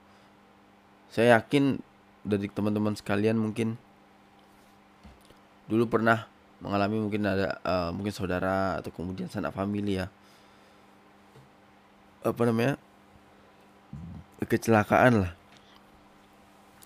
Saya 1.09 1.40
yakin 1.40 1.81
dari 2.21 2.53
teman-teman 2.53 2.92
sekalian 2.92 3.40
mungkin 3.40 3.81
dulu 5.66 5.88
pernah 5.88 6.29
mengalami 6.61 7.01
mungkin 7.01 7.23
ada 7.27 7.59
uh, 7.64 7.90
mungkin 7.97 8.12
saudara 8.12 8.77
atau 8.79 8.92
kemudian 8.92 9.33
sanak 9.33 9.57
famili 9.57 10.05
ya. 10.05 10.12
Apa 12.21 12.45
namanya? 12.45 12.77
Kecelakaan 14.47 15.25
lah 15.25 15.46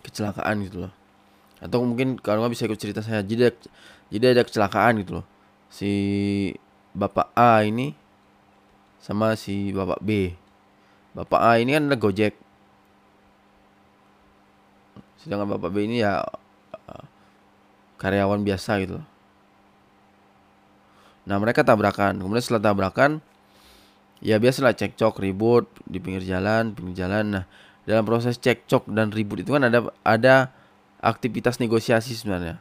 kecelakaan 0.04 0.64
gitu 0.66 0.86
loh. 0.88 0.92
Atau 1.60 1.84
mungkin 1.84 2.16
kalau 2.16 2.40
nggak 2.40 2.52
bisa 2.56 2.64
ikut 2.64 2.80
cerita 2.80 3.00
saya 3.04 3.20
jadi 3.20 3.52
jadi 4.08 4.36
ada 4.36 4.42
kecelakaan 4.44 5.04
gitu 5.04 5.20
loh. 5.20 5.26
Si 5.68 5.90
bapak 6.96 7.30
A 7.36 7.62
ini 7.62 7.94
sama 8.98 9.36
si 9.36 9.70
bapak 9.70 10.00
B. 10.00 10.34
Bapak 11.12 11.40
A 11.40 11.52
ini 11.60 11.76
kan 11.76 11.86
ada 11.88 11.96
gojek. 12.00 12.34
Sedangkan 15.20 15.56
bapak 15.58 15.70
B 15.70 15.84
ini 15.84 16.00
ya 16.00 16.24
karyawan 18.00 18.40
biasa 18.40 18.80
gitu 18.80 18.96
loh. 18.98 19.06
Nah 21.28 21.36
mereka 21.36 21.60
tabrakan. 21.60 22.16
Kemudian 22.16 22.40
setelah 22.40 22.72
tabrakan 22.72 23.20
ya 24.24 24.40
biasalah 24.40 24.72
cekcok 24.76 25.20
ribut 25.20 25.68
di 25.84 26.00
pinggir 26.00 26.24
jalan 26.24 26.72
pinggir 26.72 27.04
jalan. 27.04 27.24
Nah 27.36 27.44
dalam 27.88 28.04
proses 28.04 28.36
cekcok 28.36 28.88
dan 28.92 29.08
ribut 29.12 29.40
itu 29.40 29.50
kan 29.56 29.64
ada 29.64 29.88
ada 30.04 30.52
aktivitas 31.00 31.56
negosiasi 31.58 32.12
sebenarnya. 32.12 32.60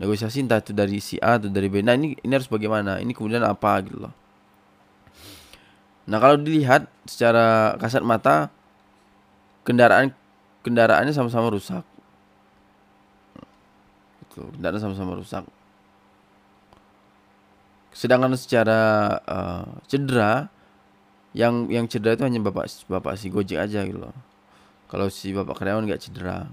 Negosiasi 0.00 0.40
entah 0.40 0.64
itu 0.64 0.72
dari 0.72 0.96
si 1.00 1.20
A 1.20 1.36
atau 1.36 1.52
dari 1.52 1.68
B. 1.68 1.84
Nah 1.84 1.92
ini 1.92 2.16
ini 2.24 2.32
harus 2.32 2.48
bagaimana? 2.48 3.00
Ini 3.04 3.12
kemudian 3.12 3.44
apa 3.44 3.80
gitu 3.84 4.08
loh. 4.08 4.14
Nah 6.08 6.16
kalau 6.16 6.40
dilihat 6.40 6.88
secara 7.04 7.76
kasat 7.76 8.00
mata 8.00 8.48
kendaraan 9.64 10.12
kendaraannya 10.64 11.12
sama-sama 11.12 11.52
rusak. 11.52 11.84
Itu 14.24 14.48
kendaraan 14.56 14.80
sama-sama 14.80 15.20
rusak. 15.20 15.44
Sedangkan 17.92 18.32
secara 18.40 18.80
uh, 19.28 19.68
cedera 19.84 20.48
yang 21.30 21.70
yang 21.70 21.86
cedera 21.86 22.18
itu 22.18 22.24
hanya 22.26 22.42
bapak 22.42 22.66
bapak 22.90 23.14
si 23.14 23.30
Gojek 23.30 23.58
aja 23.62 23.86
gitu 23.86 24.02
loh 24.02 24.14
kalau 24.90 25.06
si 25.06 25.30
bapak 25.30 25.54
karyawan 25.62 25.86
nggak 25.86 26.02
cedera 26.02 26.50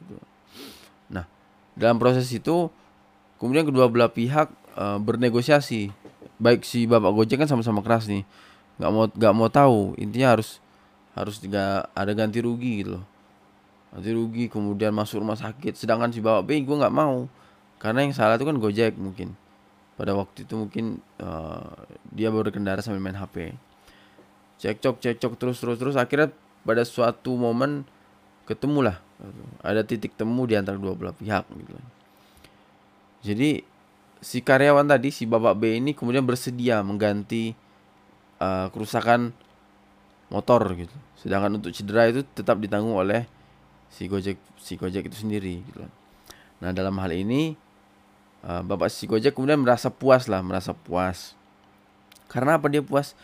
gitu. 0.00 0.16
Nah, 1.12 1.24
dalam 1.78 2.00
proses 2.00 2.26
itu 2.32 2.72
kemudian 3.38 3.68
kedua 3.68 3.86
belah 3.86 4.10
pihak 4.10 4.50
e, 4.74 4.84
bernegosiasi. 4.98 5.94
Baik 6.42 6.66
si 6.66 6.90
bapak 6.90 7.12
Gojek 7.14 7.38
kan 7.38 7.46
sama-sama 7.46 7.84
keras 7.86 8.10
nih, 8.10 8.26
nggak 8.82 8.90
mau 8.90 9.04
nggak 9.06 9.34
mau 9.36 9.48
tahu. 9.52 9.94
Intinya 10.00 10.34
harus 10.34 10.58
harus 11.12 11.38
juga 11.38 11.86
ada 11.92 12.10
ganti 12.16 12.42
rugi 12.42 12.82
gitu 12.82 12.98
loh. 12.98 13.04
Ganti 13.94 14.10
rugi 14.10 14.44
kemudian 14.48 14.90
masuk 14.90 15.22
rumah 15.22 15.38
sakit. 15.38 15.78
Sedangkan 15.78 16.10
si 16.10 16.18
bapak 16.18 16.48
B 16.48 16.64
gue 16.64 16.76
nggak 16.80 16.94
mau 16.96 17.30
karena 17.78 18.08
yang 18.08 18.16
salah 18.16 18.34
itu 18.40 18.48
kan 18.48 18.58
Gojek 18.58 18.98
mungkin. 18.98 19.38
Pada 19.94 20.16
waktu 20.16 20.48
itu 20.48 20.54
mungkin 20.56 20.98
uh, 21.20 21.84
dia 22.10 22.32
baru 22.32 22.48
berkendara 22.48 22.80
sambil 22.80 23.02
main 23.02 23.18
HP. 23.18 23.52
Cekcok 24.62 25.02
cekcok 25.02 25.32
terus 25.36 25.58
terus 25.60 25.76
terus. 25.78 25.94
Akhirnya 25.98 26.32
pada 26.64 26.82
suatu 26.86 27.34
momen 27.36 27.84
ketemulah. 28.48 29.00
Ada 29.62 29.86
titik 29.86 30.18
temu 30.18 30.48
di 30.48 30.58
antara 30.58 30.74
dua 30.74 30.98
belah 30.98 31.14
pihak 31.14 31.46
gitu 31.46 31.78
jadi 33.22 33.62
si 34.18 34.42
karyawan 34.42 34.82
tadi 34.82 35.14
si 35.14 35.30
bapak 35.30 35.54
B 35.54 35.78
ini 35.78 35.94
kemudian 35.94 36.26
bersedia 36.26 36.82
mengganti 36.82 37.54
uh, 38.42 38.66
kerusakan 38.74 39.30
motor 40.26 40.66
gitu. 40.74 40.90
Sedangkan 41.14 41.62
untuk 41.62 41.70
cedera 41.70 42.10
itu 42.10 42.26
tetap 42.34 42.58
ditanggung 42.58 42.98
oleh 42.98 43.30
si 43.92 44.08
Gojek 44.08 44.40
si 44.56 44.80
Gojek 44.80 45.12
itu 45.12 45.28
sendiri 45.28 45.60
gitu 45.60 45.84
nah 46.64 46.72
dalam 46.72 46.96
hal 46.96 47.12
ini 47.12 47.52
uh, 48.46 48.62
bapak 48.66 48.90
si 48.90 49.06
Gojek 49.06 49.34
kemudian 49.34 49.62
merasa 49.62 49.88
puas 49.90 50.26
lah 50.26 50.42
merasa 50.42 50.74
puas 50.76 51.34
karena 52.30 52.56
apa 52.56 52.66
dia 52.72 52.82
puas 52.82 53.14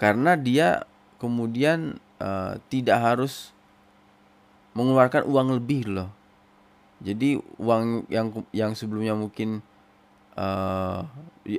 karena 0.00 0.32
dia 0.32 0.88
kemudian 1.20 2.00
uh, 2.24 2.56
tidak 2.72 2.96
harus 2.96 3.52
mengeluarkan 4.72 5.28
uang 5.28 5.60
lebih 5.60 5.92
loh. 5.92 6.10
Jadi 7.04 7.36
uang 7.60 8.08
yang 8.12 8.32
yang 8.52 8.72
sebelumnya 8.76 9.12
mungkin 9.12 9.64
uh, 10.36 11.04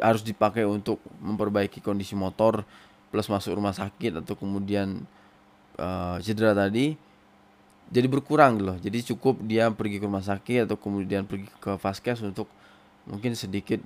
harus 0.01 0.21
dipakai 0.21 0.65
untuk 0.65 1.01
memperbaiki 1.21 1.81
kondisi 1.81 2.17
motor 2.17 2.65
plus 3.13 3.29
masuk 3.29 3.57
rumah 3.57 3.77
sakit 3.77 4.25
atau 4.25 4.33
kemudian 4.37 5.05
uh, 5.77 6.17
cedera 6.21 6.57
tadi 6.57 6.97
jadi 7.91 8.07
berkurang 8.09 8.61
loh. 8.61 8.77
Jadi 8.81 9.05
cukup 9.13 9.41
dia 9.45 9.69
pergi 9.69 10.01
ke 10.01 10.05
rumah 10.09 10.23
sakit 10.23 10.69
atau 10.69 10.77
kemudian 10.81 11.29
pergi 11.29 11.49
ke 11.61 11.77
vaskes 11.77 12.25
untuk 12.25 12.49
mungkin 13.09 13.33
sedikit 13.33 13.81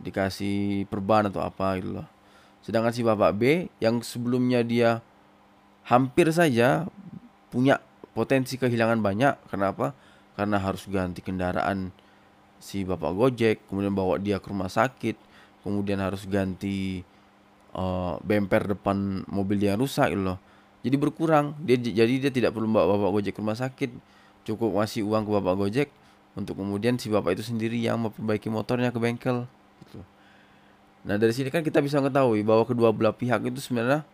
dikasih 0.00 0.84
perban 0.90 1.28
atau 1.28 1.40
apa 1.40 1.78
gitu 1.80 2.00
loh. 2.00 2.06
Sedangkan 2.60 2.92
si 2.92 3.06
bapak 3.06 3.30
B 3.38 3.70
yang 3.78 4.02
sebelumnya 4.02 4.60
dia 4.66 5.00
hampir 5.86 6.28
saja 6.34 6.90
punya 7.48 7.78
potensi 8.12 8.58
kehilangan 8.58 8.98
banyak. 9.00 9.34
Kenapa? 9.48 9.94
Karena 10.34 10.60
harus 10.60 10.84
ganti 10.90 11.22
kendaraan 11.22 11.94
si 12.58 12.82
bapak 12.82 13.12
Gojek, 13.14 13.56
kemudian 13.70 13.94
bawa 13.94 14.18
dia 14.18 14.42
ke 14.42 14.50
rumah 14.50 14.68
sakit, 14.68 15.16
kemudian 15.62 16.02
harus 16.02 16.26
ganti 16.26 17.06
uh, 17.72 18.18
bemper 18.20 18.76
depan 18.76 19.24
mobil 19.30 19.62
dia 19.62 19.76
yang 19.76 19.80
rusak 19.80 20.12
gitu 20.12 20.34
loh. 20.34 20.38
Jadi 20.82 20.96
berkurang. 20.98 21.56
Dia 21.62 21.78
jadi 21.78 22.28
dia 22.28 22.32
tidak 22.34 22.52
perlu 22.52 22.68
bawa 22.68 22.98
bapak 22.98 23.10
Gojek 23.22 23.32
ke 23.32 23.40
rumah 23.40 23.56
sakit, 23.56 23.90
cukup 24.44 24.76
ngasih 24.82 25.06
uang 25.06 25.22
ke 25.24 25.30
bapak 25.30 25.54
Gojek 25.56 25.88
untuk 26.36 26.60
kemudian 26.60 27.00
si 27.00 27.08
bapak 27.08 27.40
itu 27.40 27.44
sendiri 27.48 27.80
yang 27.80 27.96
memperbaiki 27.96 28.52
motornya 28.52 28.92
ke 28.92 29.00
bengkel 29.00 29.48
gitu. 29.88 30.04
Nah, 31.08 31.16
dari 31.16 31.32
sini 31.32 31.48
kan 31.48 31.64
kita 31.64 31.80
bisa 31.80 31.96
mengetahui 31.96 32.44
bahwa 32.44 32.68
kedua 32.68 32.92
belah 32.92 33.16
pihak 33.16 33.48
itu 33.48 33.58
sebenarnya 33.58 34.04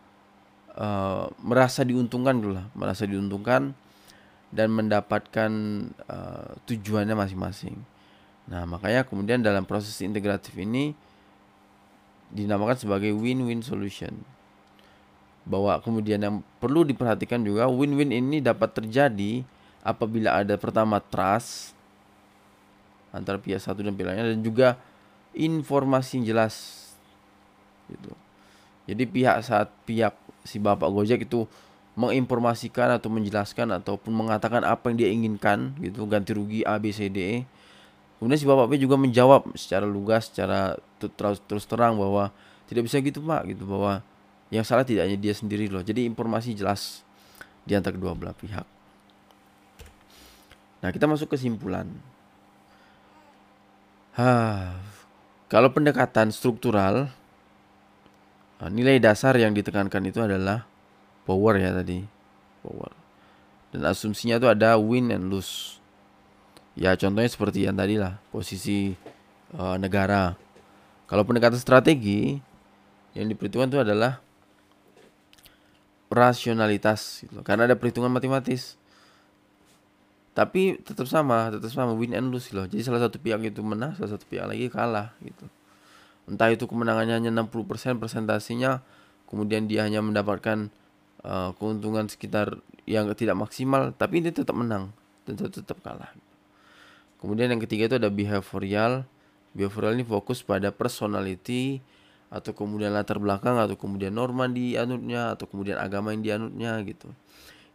uh, 0.79 1.27
merasa 1.43 1.83
diuntungkan 1.83 2.39
dulu 2.39 2.63
lah, 2.63 2.67
merasa 2.79 3.03
diuntungkan 3.05 3.75
dan 4.55 4.69
mendapatkan 4.71 5.51
uh, 6.07 6.55
tujuannya 6.69 7.19
masing-masing. 7.19 7.75
Nah, 8.47 8.69
makanya 8.71 9.03
kemudian 9.03 9.43
dalam 9.43 9.67
proses 9.67 9.99
integratif 10.05 10.55
ini 10.55 10.95
dinamakan 12.31 12.79
sebagai 12.79 13.11
win-win 13.17 13.65
solution. 13.65 14.13
Bahwa 15.43 15.75
kemudian 15.83 16.23
yang 16.23 16.37
perlu 16.63 16.87
diperhatikan 16.87 17.43
juga 17.43 17.67
win-win 17.67 18.15
ini 18.15 18.39
dapat 18.39 18.79
terjadi 18.79 19.43
apabila 19.83 20.39
ada 20.39 20.55
pertama 20.55 21.03
trust 21.03 21.75
antara 23.13 23.39
pihak 23.39 23.61
satu 23.61 23.85
dan 23.85 23.95
pihak 23.95 24.11
lainnya 24.11 24.33
dan 24.33 24.41
juga 24.41 24.81
informasi 25.37 26.21
yang 26.21 26.35
jelas 26.35 26.55
gitu. 27.93 28.11
Jadi 28.89 29.05
pihak 29.07 29.37
saat 29.47 29.71
pihak 29.87 30.17
si 30.43 30.59
Bapak 30.59 30.91
Gojek 30.91 31.29
itu 31.29 31.47
menginformasikan 31.93 32.97
atau 32.97 33.13
menjelaskan 33.13 33.69
ataupun 33.77 34.17
mengatakan 34.17 34.65
apa 34.65 34.89
yang 34.89 34.97
dia 34.97 35.09
inginkan 35.13 35.77
gitu 35.77 36.09
ganti 36.09 36.33
rugi 36.33 36.65
A 36.65 36.81
B 36.81 36.89
C 36.89 37.13
D 37.13 37.19
E. 37.21 37.37
Kemudian 38.17 38.39
si 38.39 38.47
bapak 38.47 38.71
B 38.71 38.79
juga 38.79 38.95
menjawab 38.95 39.51
secara 39.59 39.83
lugas 39.83 40.31
secara 40.31 40.79
terus, 40.97 41.43
terus 41.45 41.67
terang 41.67 41.99
bahwa 41.99 42.31
tidak 42.71 42.87
bisa 42.87 43.03
gitu 43.03 43.19
pak 43.21 43.51
gitu 43.51 43.67
bahwa 43.67 44.01
yang 44.49 44.63
salah 44.63 44.87
tidak 44.87 45.11
hanya 45.11 45.19
dia 45.19 45.35
sendiri 45.35 45.67
loh. 45.69 45.83
Jadi 45.85 46.07
informasi 46.07 46.55
jelas 46.55 47.03
di 47.67 47.77
antara 47.77 47.93
kedua 47.93 48.15
belah 48.15 48.33
pihak. 48.33 48.65
Nah 50.81 50.91
kita 50.95 51.05
masuk 51.11 51.35
kesimpulan 51.35 51.91
Kalau 55.49 55.69
pendekatan 55.73 56.29
struktural 56.33 57.09
nilai 58.71 59.03
dasar 59.03 59.35
yang 59.35 59.57
ditekankan 59.57 60.05
itu 60.07 60.23
adalah 60.23 60.69
power 61.25 61.59
ya 61.59 61.75
tadi. 61.75 62.05
Power. 62.63 62.93
Dan 63.73 63.89
asumsinya 63.89 64.37
itu 64.39 64.47
ada 64.47 64.77
win 64.77 65.11
and 65.11 65.33
lose. 65.33 65.81
Ya 66.77 66.95
contohnya 66.97 67.29
seperti 67.29 67.65
yang 67.65 67.77
tadi 67.77 67.97
lah 67.97 68.21
posisi 68.31 68.95
uh, 69.57 69.77
negara. 69.81 70.37
Kalau 71.09 71.25
pendekatan 71.25 71.61
strategi 71.61 72.41
yang 73.13 73.29
diperhitungkan 73.29 73.69
itu 73.69 73.81
adalah 73.81 74.21
rasionalitas 76.13 77.25
gitu. 77.25 77.41
karena 77.41 77.65
ada 77.65 77.77
perhitungan 77.77 78.13
matematis 78.13 78.77
tapi 80.33 80.81
tetap 80.81 81.05
sama 81.05 81.53
tetap 81.53 81.69
sama 81.69 81.93
win 81.93 82.17
and 82.17 82.33
lose 82.33 82.53
loh. 82.57 82.65
Jadi 82.65 82.81
salah 82.81 83.05
satu 83.05 83.21
pihak 83.21 83.45
itu 83.45 83.61
menang 83.61 83.93
salah 83.97 84.17
satu 84.17 84.25
pihak 84.25 84.49
lagi 84.49 84.73
kalah 84.73 85.13
gitu. 85.21 85.45
Entah 86.25 86.49
itu 86.49 86.65
kemenangannya 86.65 87.21
hanya 87.21 87.31
60% 87.45 88.01
presentasinya 88.01 88.81
kemudian 89.29 89.69
dia 89.69 89.85
hanya 89.85 90.01
mendapatkan 90.01 90.73
uh, 91.25 91.53
keuntungan 91.61 92.09
sekitar 92.09 92.61
yang 92.89 93.13
tidak 93.13 93.37
maksimal 93.37 93.93
tapi 93.93 94.25
dia 94.25 94.33
tetap 94.33 94.57
menang 94.57 94.97
dan 95.29 95.37
tetap 95.37 95.79
kalah. 95.85 96.11
Kemudian 97.23 97.55
yang 97.55 97.63
ketiga 97.63 97.87
itu 97.93 97.97
ada 98.03 98.11
behavioral. 98.11 99.07
Behavioral 99.53 100.01
ini 100.01 100.03
fokus 100.03 100.41
pada 100.41 100.73
personality 100.73 101.85
atau 102.33 102.57
kemudian 102.57 102.97
latar 102.97 103.21
belakang 103.21 103.61
atau 103.61 103.77
kemudian 103.77 104.17
norma 104.17 104.49
di 104.49 104.81
anutnya 104.81 105.37
atau 105.37 105.45
kemudian 105.45 105.77
agama 105.77 106.17
yang 106.17 106.25
dianutnya 106.25 106.81
gitu. 106.89 107.13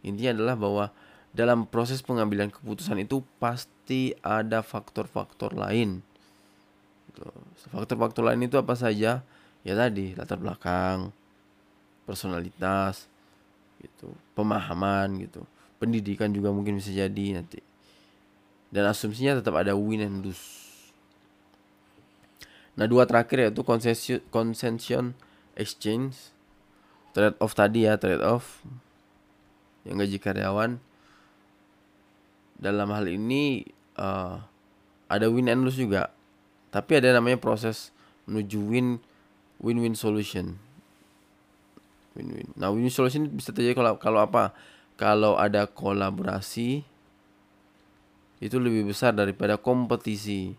Intinya 0.02 0.34
adalah 0.34 0.54
bahwa 0.58 0.84
dalam 1.32 1.68
proses 1.68 2.00
pengambilan 2.00 2.48
keputusan 2.48 3.04
itu 3.04 3.20
pasti 3.38 4.16
ada 4.24 4.64
faktor-faktor 4.64 5.54
lain. 5.54 6.00
Gitu. 7.08 7.24
faktor-faktor 7.74 8.22
lain 8.28 8.46
itu 8.46 8.56
apa 8.56 8.74
saja? 8.78 9.20
Ya 9.66 9.74
tadi 9.74 10.14
latar 10.14 10.38
belakang 10.38 11.10
personalitas 12.08 13.10
gitu. 13.82 14.14
Pemahaman 14.32 15.20
gitu. 15.24 15.44
Pendidikan 15.78 16.32
juga 16.32 16.50
mungkin 16.50 16.78
bisa 16.80 16.90
jadi 16.90 17.38
nanti. 17.38 17.60
Dan 18.68 18.88
asumsinya 18.88 19.40
tetap 19.40 19.56
ada 19.56 19.72
win 19.76 20.04
and 20.04 20.24
lose. 20.24 20.68
Nah 22.78 22.86
dua 22.86 23.04
terakhir 23.04 23.50
yaitu 23.50 23.66
concession 24.30 25.16
exchange 25.58 26.30
trade 27.10 27.34
off 27.42 27.58
tadi 27.58 27.90
ya 27.90 27.98
trade 27.98 28.22
off 28.22 28.62
yang 29.82 29.98
gaji 29.98 30.22
karyawan 30.22 30.78
dalam 32.58 32.90
hal 32.90 33.06
ini 33.06 33.62
uh, 33.94 34.42
ada 35.08 35.26
win 35.30 35.48
and 35.48 35.64
lose 35.64 35.78
juga. 35.78 36.10
Tapi 36.68 37.00
ada 37.00 37.16
namanya 37.16 37.40
proses 37.40 37.94
menuju 38.28 38.58
win 38.60 38.88
win-win 39.62 39.96
solution. 39.96 40.58
Win-win. 42.12 42.52
Nah 42.58 42.68
win-win 42.68 42.92
solution 42.92 43.30
bisa 43.30 43.54
terjadi 43.54 43.78
kalau 43.78 43.96
kalau 43.96 44.20
apa? 44.20 44.52
Kalau 44.98 45.38
ada 45.38 45.64
kolaborasi 45.70 46.82
itu 48.38 48.56
lebih 48.58 48.90
besar 48.90 49.14
daripada 49.14 49.56
kompetisi. 49.58 50.54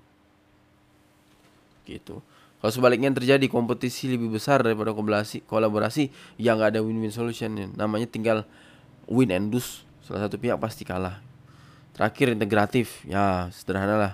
Gitu. 1.83 2.23
Kalau 2.59 2.71
sebaliknya 2.75 3.11
terjadi 3.15 3.47
kompetisi 3.47 4.11
lebih 4.11 4.35
besar 4.35 4.59
daripada 4.63 4.91
kolaborasi 4.91 5.47
kolaborasi 5.47 6.11
yang 6.35 6.59
nggak 6.59 6.75
ada 6.75 6.81
win-win 6.83 7.11
solution 7.11 7.55
namanya 7.75 8.07
tinggal 8.09 8.43
win 9.07 9.31
and 9.31 9.51
lose. 9.53 9.83
Salah 10.03 10.25
satu 10.25 10.41
pihak 10.41 10.57
pasti 10.57 10.83
kalah 10.83 11.28
terakhir 11.99 12.31
integratif. 12.31 13.03
Ya 13.03 13.51
sederhana 13.51 13.99
lah. 13.99 14.13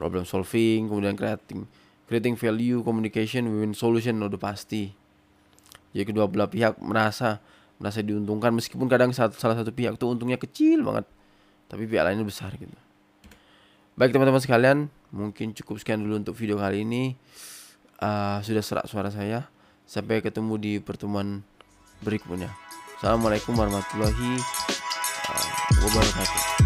Problem 0.00 0.24
solving 0.24 0.88
kemudian 0.88 1.12
creating 1.12 1.68
creating 2.08 2.40
value 2.40 2.80
communication 2.80 3.44
win 3.44 3.76
solution. 3.76 4.16
Udah 4.16 4.40
pasti. 4.40 4.96
Jadi 5.92 6.08
kedua 6.08 6.24
belah 6.24 6.48
pihak 6.48 6.80
merasa 6.80 7.44
merasa 7.76 8.00
diuntungkan. 8.00 8.56
Meskipun 8.56 8.88
kadang 8.88 9.12
satu, 9.12 9.36
salah 9.36 9.60
satu 9.60 9.76
pihak 9.76 10.00
tuh 10.00 10.16
untungnya 10.16 10.40
kecil 10.40 10.80
banget. 10.80 11.04
Tapi 11.68 11.84
pihak 11.84 12.08
lainnya 12.08 12.24
besar 12.24 12.56
gitu. 12.56 12.72
Baik 13.96 14.16
teman-teman 14.16 14.40
sekalian 14.40 14.78
mungkin 15.12 15.52
cukup 15.52 15.76
sekian 15.80 16.00
dulu 16.00 16.16
untuk 16.16 16.32
video 16.32 16.56
kali 16.56 16.88
ini. 16.88 17.12
Uh, 18.00 18.40
sudah 18.40 18.64
serak 18.64 18.88
suara 18.88 19.12
saya. 19.12 19.48
Sampai 19.84 20.24
ketemu 20.24 20.56
di 20.56 20.72
pertemuan 20.80 21.44
berikutnya. 22.00 22.52
Assalamualaikum 23.00 23.52
warahmatullahi 23.56 24.40
uh, 25.28 25.48
wabarakatuh 25.84 26.65